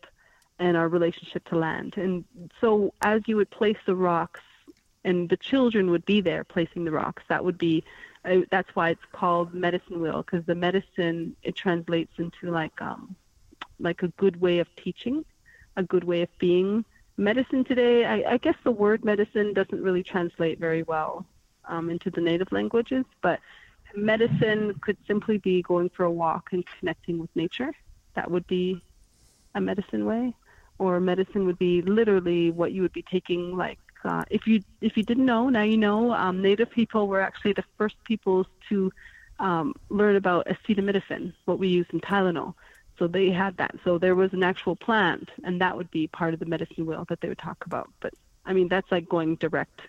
and 0.59 0.77
our 0.77 0.88
relationship 0.88 1.44
to 1.48 1.57
land. 1.57 1.94
And 1.96 2.25
so, 2.61 2.92
as 3.01 3.22
you 3.27 3.37
would 3.37 3.51
place 3.51 3.77
the 3.87 3.94
rocks, 3.94 4.40
and 5.05 5.29
the 5.29 5.37
children 5.37 5.90
would 5.90 6.05
be 6.05 6.20
there 6.20 6.42
placing 6.42 6.85
the 6.85 6.90
rocks, 6.90 7.22
that 7.29 7.44
would 7.44 7.59
be 7.59 7.85
uh, 8.25 8.38
that's 8.51 8.75
why 8.75 8.90
it's 8.90 9.05
called 9.12 9.55
medicine 9.55 10.01
wheel 10.01 10.22
because 10.22 10.44
the 10.46 10.57
medicine 10.57 11.37
it 11.44 11.55
translates 11.55 12.12
into 12.18 12.51
like 12.51 12.83
um, 12.83 13.14
like 13.79 14.03
a 14.03 14.09
good 14.09 14.40
way 14.40 14.59
of 14.59 14.66
teaching, 14.75 15.25
a 15.77 15.85
good 15.85 16.03
way 16.03 16.22
of 16.22 16.38
being. 16.40 16.85
Medicine 17.16 17.62
today, 17.62 18.05
I, 18.05 18.33
I 18.33 18.37
guess 18.38 18.57
the 18.64 18.72
word 18.72 19.05
medicine 19.05 19.55
doesn't 19.55 19.81
really 19.81 20.03
translate 20.03 20.59
very 20.59 20.83
well 20.83 21.25
um, 21.66 21.90
into 21.90 22.11
the 22.11 22.20
native 22.20 22.51
languages, 22.53 23.05
but 23.22 23.40
medicine 23.94 24.75
could 24.81 24.96
simply 25.07 25.38
be 25.38 25.62
going 25.62 25.88
for 25.90 26.05
a 26.05 26.11
walk 26.11 26.48
and 26.53 26.64
connecting 26.79 27.18
with 27.18 27.31
nature. 27.35 27.72
That 28.14 28.31
would 28.31 28.46
be 28.46 28.83
a 29.55 29.61
medicine 29.61 30.05
way, 30.05 30.35
or 30.79 31.01
medicine 31.01 31.46
would 31.46 31.59
be 31.59 31.83
literally 31.83 32.51
what 32.51 32.72
you 32.72 32.83
would 32.83 32.92
be 32.92 33.03
taking. 33.03 33.57
Like 33.57 33.79
uh, 34.05 34.25
if 34.31 34.46
you 34.46 34.62
if 34.81 34.96
you 34.96 35.03
didn't 35.03 35.27
know, 35.27 35.48
now 35.48 35.62
you 35.62 35.77
know. 35.77 36.12
Um, 36.12 36.42
native 36.42 36.70
people 36.70 37.09
were 37.09 37.20
actually 37.20 37.53
the 37.55 37.64
first 37.79 37.96
peoples 38.05 38.46
to 38.68 38.92
um, 39.38 39.75
learn 39.88 40.16
about 40.16 40.46
acetaminophen, 40.46 41.33
what 41.44 41.59
we 41.59 41.68
use 41.68 41.87
in 41.92 42.01
Tylenol. 42.01 42.55
So 42.98 43.07
they 43.07 43.31
had 43.31 43.57
that. 43.57 43.75
So 43.85 43.98
there 43.98 44.14
was 44.14 44.33
an 44.33 44.42
actual 44.42 44.77
plant, 44.77 45.31
and 45.44 45.61
that 45.61 45.77
would 45.77 45.90
be 45.90 46.07
part 46.07 46.35
of 46.35 46.40
the 46.40 46.46
medicine 46.46 46.87
wheel 46.87 47.05
that 47.09 47.20
they 47.20 47.29
would 47.29 47.38
talk 47.38 47.64
about. 47.66 47.90
But 48.01 48.14
I 48.44 48.53
mean, 48.53 48.68
that's 48.68 48.90
like 48.90 49.09
going 49.09 49.37
direct 49.37 49.81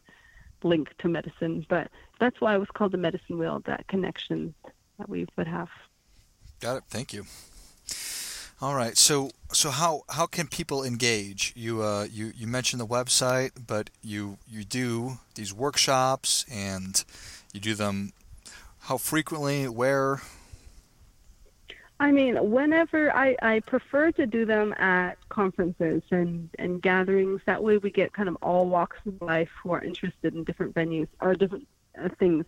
link 0.63 0.89
to 0.99 1.07
medicine. 1.07 1.65
But 1.69 1.89
that's 2.19 2.39
why 2.41 2.55
it 2.55 2.59
was 2.59 2.69
called 2.73 2.91
the 2.91 2.97
medicine 2.97 3.37
wheel, 3.37 3.61
that 3.65 3.87
connection 3.87 4.53
that 4.97 5.09
we 5.09 5.27
would 5.37 5.47
have. 5.47 5.69
Got 6.59 6.77
it. 6.77 6.83
Thank 6.89 7.13
you. 7.13 7.25
All 8.61 8.75
right. 8.75 8.97
So 8.97 9.31
so 9.51 9.71
how 9.71 10.03
how 10.09 10.25
can 10.25 10.47
people 10.47 10.83
engage? 10.83 11.51
You 11.55 11.83
uh, 11.83 12.07
you 12.09 12.31
you 12.35 12.47
mentioned 12.47 12.79
the 12.79 12.87
website, 12.87 13.51
but 13.67 13.89
you 14.01 14.37
you 14.47 14.63
do 14.63 15.19
these 15.35 15.53
workshops 15.53 16.45
and 16.49 17.03
you 17.51 17.59
do 17.59 17.75
them 17.75 18.13
how 18.83 18.97
frequently, 18.97 19.67
where? 19.67 20.21
I 21.99 22.11
mean, 22.11 22.51
whenever 22.51 23.15
I, 23.15 23.35
I 23.41 23.59
prefer 23.61 24.11
to 24.13 24.25
do 24.25 24.45
them 24.45 24.73
at 24.73 25.17
conferences 25.29 26.01
and, 26.11 26.49
and 26.59 26.81
gatherings. 26.81 27.41
That 27.45 27.63
way 27.63 27.77
we 27.77 27.91
get 27.91 28.13
kind 28.13 28.27
of 28.27 28.37
all 28.41 28.67
walks 28.67 28.97
of 29.05 29.21
life 29.21 29.49
who 29.61 29.71
are 29.71 29.81
interested 29.81 30.33
in 30.33 30.43
different 30.43 30.73
venues 30.73 31.07
or 31.21 31.35
different 31.35 31.67
uh, 32.01 32.09
things. 32.19 32.45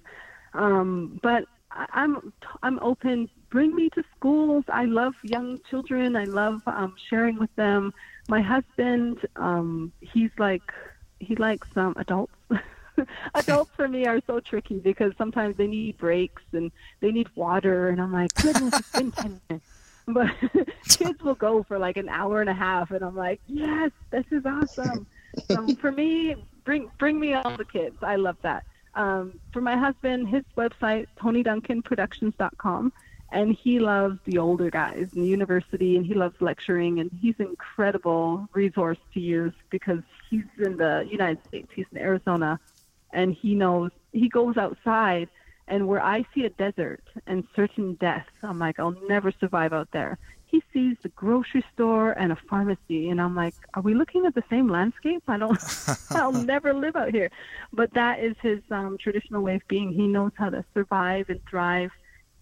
Um, 0.54 1.20
but 1.22 1.46
I'm 1.72 2.34
I'm 2.64 2.80
open. 2.80 3.30
Bring 3.50 3.76
me 3.76 3.90
to 3.92 4.04
schools. 4.16 4.64
I 4.70 4.86
love 4.86 5.14
young 5.24 5.60
children. 5.70 6.16
I 6.16 6.24
love 6.26 6.62
um, 6.68 6.96
sharing 7.10 7.38
with 7.38 7.54
them. 7.56 7.94
My 8.30 8.42
husband, 8.42 9.20
um, 9.36 9.92
he's 10.00 10.32
like 10.38 10.72
he 11.20 11.36
likes 11.36 11.68
um, 11.76 11.94
adults. 11.98 12.34
adults 13.36 13.72
for 13.76 13.88
me 13.88 14.06
are 14.06 14.22
so 14.28 14.40
tricky 14.40 14.80
because 14.80 15.14
sometimes 15.18 15.58
they 15.58 15.68
need 15.68 15.98
breaks 15.98 16.44
and 16.52 16.72
they 17.00 17.12
need 17.12 17.30
water, 17.36 17.90
and 17.90 18.02
I'm 18.02 18.14
like, 18.14 18.34
goodness, 18.36 18.74
it's 18.80 18.92
been 18.92 19.12
ten 19.12 19.42
minutes. 19.50 19.66
But 20.08 20.28
kids 20.88 21.24
will 21.24 21.34
go 21.34 21.64
for 21.64 21.80
like 21.80 21.98
an 21.98 22.10
hour 22.10 22.40
and 22.40 22.48
a 22.48 22.54
half, 22.54 22.92
and 22.92 23.04
I'm 23.04 23.16
like, 23.16 23.42
yes, 23.48 23.90
this 24.12 24.26
is 24.30 24.46
awesome. 24.46 25.08
so 25.48 25.68
for 25.78 25.92
me, 25.92 26.36
bring 26.64 26.92
bring 27.00 27.20
me 27.20 27.34
all 27.34 27.58
the 27.58 27.66
kids. 27.66 27.98
I 28.04 28.16
love 28.16 28.38
that. 28.44 28.66
Um, 28.94 29.40
for 29.52 29.62
my 29.62 29.76
husband, 29.76 30.30
his 30.30 30.44
website 30.56 31.08
TonyDuncanProductions.com, 31.20 32.94
and 33.32 33.56
he 33.56 33.80
loves 33.80 34.20
the 34.26 34.38
older 34.38 34.70
guys 34.70 35.10
in 35.14 35.22
the 35.22 35.28
university, 35.28 35.98
and 35.98 36.06
he 36.06 36.14
loves 36.14 36.40
lecturing, 36.40 37.00
and 37.00 37.12
he's 37.22 37.36
an 37.40 37.48
incredible 37.48 38.48
resource 38.54 39.00
to 39.14 39.20
use 39.20 39.54
because 39.70 40.00
he's 40.30 40.46
in 40.60 40.78
the 40.78 41.06
United 41.10 41.44
States. 41.46 41.70
He's 41.76 41.88
in 41.92 41.98
Arizona, 41.98 42.60
and 43.14 43.34
he 43.34 43.56
knows 43.56 43.92
he 44.12 44.30
goes 44.30 44.58
outside 44.58 45.30
and 45.68 45.88
where 45.88 46.04
I 46.04 46.26
see 46.34 46.46
a 46.46 46.50
desert 46.50 47.04
and 47.26 47.48
certain 47.56 47.96
death, 47.96 48.28
I'm 48.44 48.60
like, 48.60 48.80
I'll 48.80 48.96
never 49.08 49.32
survive 49.32 49.74
out 49.74 49.90
there. 49.92 50.18
He 50.46 50.62
sees 50.72 50.96
the 51.02 51.10
grocery 51.10 51.66
store 51.74 52.12
and 52.12 52.32
a 52.32 52.36
pharmacy, 52.36 53.10
and 53.10 53.20
I'm 53.20 53.36
like, 53.36 53.56
are 53.74 53.82
we 53.82 53.96
looking 53.96 54.26
at 54.26 54.36
the 54.36 54.44
same 54.50 54.70
landscape? 54.70 55.24
I 55.28 55.38
don't, 55.38 55.58
I'll 56.12 56.32
never 56.54 56.74
live 56.74 56.96
out 56.96 57.12
here. 57.14 57.32
But 57.74 57.94
that 57.96 58.20
is 58.20 58.36
his 58.42 58.60
um, 58.70 58.98
traditional 59.00 59.42
way 59.42 59.56
of 59.56 59.68
being. 59.68 59.92
He 59.92 60.08
knows 60.08 60.32
how 60.36 60.52
to 60.52 60.64
survive 60.74 61.30
and 61.30 61.42
thrive 61.50 61.92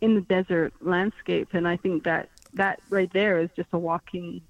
in 0.02 0.16
the 0.16 0.22
desert 0.22 0.74
landscape, 0.82 1.50
and 1.54 1.66
I 1.68 1.78
think 1.78 2.04
that 2.04 2.30
that 2.56 2.82
right 2.90 3.12
there 3.14 3.40
is 3.40 3.50
just 3.56 3.70
a 3.72 3.80
walking 3.80 4.42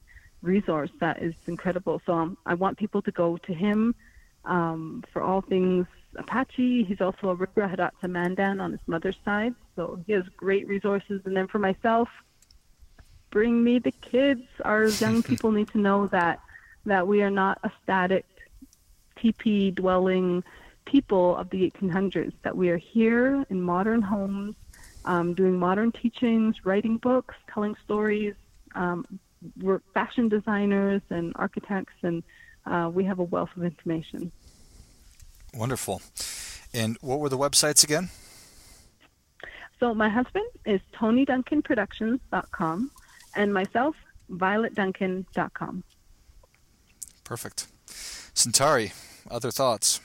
resource 0.41 0.89
that 0.99 1.21
is 1.21 1.35
incredible. 1.47 2.01
So 2.05 2.13
um, 2.13 2.37
I 2.45 2.55
want 2.55 2.77
people 2.77 3.01
to 3.03 3.11
go 3.11 3.37
to 3.37 3.53
him 3.53 3.95
um, 4.43 5.03
for 5.13 5.21
all 5.21 5.41
things 5.41 5.85
Apache. 6.15 6.83
He's 6.83 7.01
also 7.01 7.35
Arikara 7.35 7.75
Hidatsa 7.75 8.09
Mandan 8.09 8.61
on 8.61 8.71
his 8.71 8.81
mother's 8.87 9.17
side, 9.25 9.55
so 9.75 9.99
he 10.05 10.13
has 10.13 10.23
great 10.37 10.67
resources. 10.67 11.21
And 11.25 11.35
then 11.35 11.47
for 11.47 11.59
myself, 11.59 12.09
bring 13.31 13.63
me 13.63 13.79
the 13.79 13.91
kids. 13.91 14.43
Our 14.63 14.87
young 14.87 15.23
people 15.29 15.51
need 15.51 15.69
to 15.69 15.77
know 15.77 16.07
that 16.07 16.39
that 16.85 17.07
we 17.07 17.21
are 17.21 17.31
not 17.31 17.59
a 17.63 17.71
static 17.81 18.25
teepee 19.17 19.71
dwelling 19.71 20.43
people 20.85 21.35
of 21.37 21.49
the 21.49 21.69
1800s. 21.69 22.33
That 22.43 22.55
we 22.55 22.69
are 22.69 22.77
here 22.77 23.45
in 23.49 23.61
modern 23.61 24.01
homes, 24.01 24.55
um, 25.05 25.33
doing 25.33 25.57
modern 25.57 25.91
teachings, 25.91 26.65
writing 26.65 26.97
books, 26.97 27.35
telling 27.53 27.75
stories. 27.83 28.35
Um, 28.75 29.05
we're 29.61 29.81
fashion 29.93 30.29
designers 30.29 31.01
and 31.09 31.33
architects, 31.35 31.93
and 32.01 32.23
uh, 32.65 32.89
we 32.93 33.03
have 33.05 33.19
a 33.19 33.23
wealth 33.23 33.49
of 33.55 33.63
information. 33.63 34.31
Wonderful. 35.53 36.01
And 36.73 36.97
what 37.01 37.19
were 37.19 37.29
the 37.29 37.37
websites 37.37 37.83
again? 37.83 38.09
So 39.79 39.93
my 39.93 40.09
husband 40.09 40.45
is 40.65 40.81
TonyDuncanProductions.com 40.93 42.91
and 43.35 43.53
myself, 43.53 43.95
VioletDuncan.com. 44.31 45.83
Perfect. 47.23 47.67
Centauri, 48.33 48.93
other 49.29 49.51
thoughts? 49.51 50.01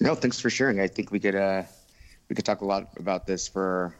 No, 0.00 0.14
thanks 0.14 0.40
for 0.40 0.50
sharing. 0.50 0.80
I 0.80 0.88
think 0.88 1.10
we 1.10 1.20
could 1.20 1.34
uh, 1.34 1.62
we 2.28 2.34
could 2.34 2.44
talk 2.44 2.60
a 2.60 2.64
lot 2.64 2.88
about 2.98 3.26
this 3.26 3.46
for 3.48 3.94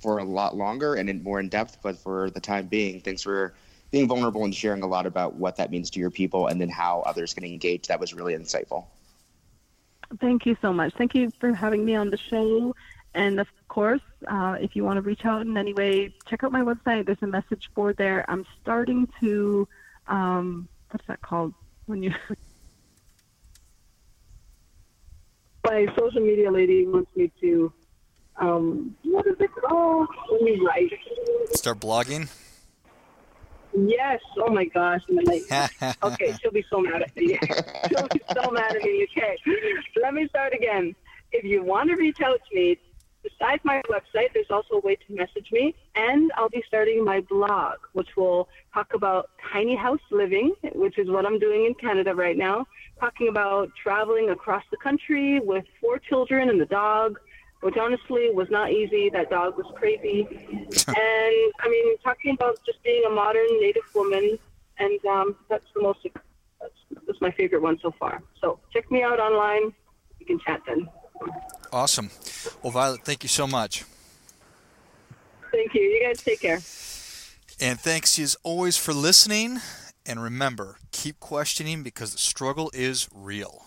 for 0.00 0.18
a 0.18 0.24
lot 0.24 0.56
longer 0.56 0.94
and 0.94 1.08
in 1.08 1.22
more 1.22 1.40
in 1.40 1.48
depth. 1.48 1.78
But 1.82 1.98
for 1.98 2.30
the 2.30 2.40
time 2.40 2.66
being, 2.66 3.00
thanks 3.00 3.22
for 3.22 3.54
being 3.90 4.06
vulnerable 4.06 4.44
and 4.44 4.54
sharing 4.54 4.82
a 4.82 4.86
lot 4.86 5.06
about 5.06 5.34
what 5.34 5.56
that 5.56 5.70
means 5.70 5.90
to 5.90 6.00
your 6.00 6.10
people 6.10 6.48
and 6.48 6.60
then 6.60 6.68
how 6.68 7.00
others 7.06 7.32
can 7.32 7.44
engage. 7.44 7.86
That 7.86 7.98
was 7.98 8.12
really 8.12 8.34
insightful. 8.34 8.84
Thank 10.20 10.46
you 10.46 10.56
so 10.62 10.72
much. 10.72 10.94
Thank 10.94 11.14
you 11.14 11.30
for 11.38 11.52
having 11.52 11.84
me 11.84 11.94
on 11.94 12.10
the 12.10 12.16
show. 12.16 12.74
And 13.14 13.40
of 13.40 13.48
course, 13.68 14.00
uh, 14.26 14.56
if 14.60 14.74
you 14.74 14.84
want 14.84 14.96
to 14.96 15.02
reach 15.02 15.24
out 15.24 15.42
in 15.42 15.56
any 15.56 15.74
way, 15.74 16.14
check 16.26 16.44
out 16.44 16.52
my 16.52 16.62
website. 16.62 17.06
There's 17.06 17.22
a 17.22 17.26
message 17.26 17.70
board 17.74 17.96
there. 17.96 18.24
I'm 18.28 18.46
starting 18.62 19.08
to, 19.20 19.68
um, 20.06 20.68
what's 20.90 21.06
that 21.06 21.20
called? 21.20 21.54
When 21.86 22.02
you. 22.02 22.14
my 25.64 25.86
social 25.98 26.20
media 26.20 26.50
lady 26.50 26.86
wants 26.86 27.10
me 27.14 27.30
to, 27.40 27.72
um, 28.36 28.96
what 29.04 29.26
is 29.26 29.36
it 29.40 29.50
called? 29.52 30.08
When 30.30 30.46
you 30.46 30.66
write. 30.66 30.92
Start 31.54 31.80
blogging? 31.80 32.28
Yes. 33.74 34.20
Oh 34.36 34.50
my 34.50 34.64
gosh. 34.64 35.02
Like, 35.08 35.42
okay, 36.02 36.36
she'll 36.40 36.52
be 36.52 36.64
so 36.70 36.80
mad 36.80 37.02
at 37.02 37.16
me. 37.16 37.38
she'll 37.88 38.08
be 38.08 38.20
so 38.34 38.50
mad 38.50 38.76
at 38.76 38.82
me. 38.82 39.06
Okay. 39.10 39.36
Let 40.02 40.14
me 40.14 40.28
start 40.28 40.54
again. 40.54 40.94
If 41.32 41.44
you 41.44 41.62
want 41.62 41.90
to 41.90 41.96
reach 41.96 42.20
out 42.20 42.40
to 42.48 42.56
me, 42.56 42.78
besides 43.22 43.62
my 43.64 43.82
website, 43.90 44.32
there's 44.32 44.50
also 44.50 44.74
a 44.74 44.80
way 44.80 44.96
to 44.96 45.14
message 45.14 45.48
me, 45.52 45.74
and 45.94 46.32
I'll 46.36 46.48
be 46.48 46.62
starting 46.66 47.04
my 47.04 47.20
blog, 47.20 47.78
which 47.92 48.16
will 48.16 48.48
talk 48.72 48.94
about 48.94 49.30
tiny 49.52 49.76
house 49.76 50.00
living, 50.10 50.54
which 50.74 50.98
is 50.98 51.08
what 51.08 51.26
I'm 51.26 51.38
doing 51.38 51.66
in 51.66 51.74
Canada 51.74 52.14
right 52.14 52.36
now. 52.36 52.66
Talking 52.98 53.28
about 53.28 53.70
traveling 53.80 54.30
across 54.30 54.64
the 54.70 54.76
country 54.78 55.40
with 55.40 55.64
four 55.80 55.98
children 55.98 56.48
and 56.48 56.60
the 56.60 56.66
dog 56.66 57.18
which 57.60 57.76
honestly 57.76 58.30
was 58.30 58.48
not 58.50 58.70
easy. 58.70 59.10
That 59.10 59.30
dog 59.30 59.56
was 59.56 59.66
crazy. 59.74 60.26
and 60.30 61.52
I 61.60 61.68
mean, 61.68 61.98
talking 61.98 62.34
about 62.34 62.58
just 62.64 62.82
being 62.82 63.04
a 63.06 63.10
modern 63.10 63.48
Native 63.60 63.82
woman, 63.94 64.38
and 64.78 65.04
um, 65.06 65.36
that's 65.48 65.64
the 65.74 65.82
most, 65.82 66.00
that's, 66.60 66.72
that's 67.06 67.20
my 67.20 67.30
favorite 67.32 67.62
one 67.62 67.78
so 67.82 67.92
far. 67.98 68.22
So 68.40 68.60
check 68.72 68.90
me 68.90 69.02
out 69.02 69.18
online. 69.18 69.72
You 70.20 70.26
can 70.26 70.38
chat 70.38 70.60
then. 70.66 70.88
Awesome. 71.72 72.10
Well, 72.62 72.70
Violet, 72.70 73.00
thank 73.04 73.22
you 73.22 73.28
so 73.28 73.46
much. 73.46 73.84
Thank 75.50 75.74
you. 75.74 75.82
You 75.82 76.06
guys 76.06 76.22
take 76.22 76.40
care. 76.40 76.60
And 77.60 77.80
thanks 77.80 78.18
as 78.18 78.36
always 78.42 78.76
for 78.76 78.92
listening. 78.92 79.58
And 80.06 80.22
remember, 80.22 80.76
keep 80.92 81.20
questioning 81.20 81.82
because 81.82 82.12
the 82.12 82.18
struggle 82.18 82.70
is 82.72 83.08
real. 83.12 83.66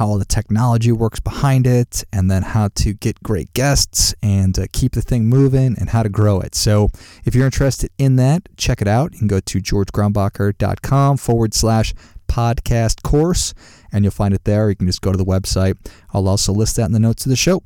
how 0.00 0.06
all 0.06 0.18
the 0.18 0.24
technology 0.24 0.90
works 0.90 1.20
behind 1.20 1.66
it, 1.66 2.04
and 2.10 2.30
then 2.30 2.42
how 2.42 2.68
to 2.68 2.94
get 2.94 3.22
great 3.22 3.52
guests 3.52 4.14
and 4.22 4.58
uh, 4.58 4.64
keep 4.72 4.92
the 4.92 5.02
thing 5.02 5.26
moving 5.26 5.76
and 5.78 5.90
how 5.90 6.02
to 6.02 6.08
grow 6.08 6.40
it. 6.40 6.54
So 6.54 6.88
if 7.26 7.34
you're 7.34 7.44
interested 7.44 7.90
in 7.98 8.16
that, 8.16 8.48
check 8.56 8.80
it 8.80 8.88
out. 8.88 9.12
You 9.12 9.18
can 9.18 9.28
go 9.28 9.40
to 9.40 9.58
georgegrombacher.com 9.60 11.18
forward 11.18 11.52
slash 11.52 11.92
podcast 12.28 13.02
course, 13.02 13.52
and 13.92 14.02
you'll 14.02 14.10
find 14.10 14.32
it 14.32 14.44
there. 14.44 14.70
You 14.70 14.76
can 14.76 14.86
just 14.86 15.02
go 15.02 15.12
to 15.12 15.18
the 15.18 15.24
website. 15.24 15.76
I'll 16.14 16.28
also 16.28 16.54
list 16.54 16.76
that 16.76 16.86
in 16.86 16.92
the 16.92 16.98
notes 16.98 17.26
of 17.26 17.30
the 17.30 17.36
show. 17.36 17.62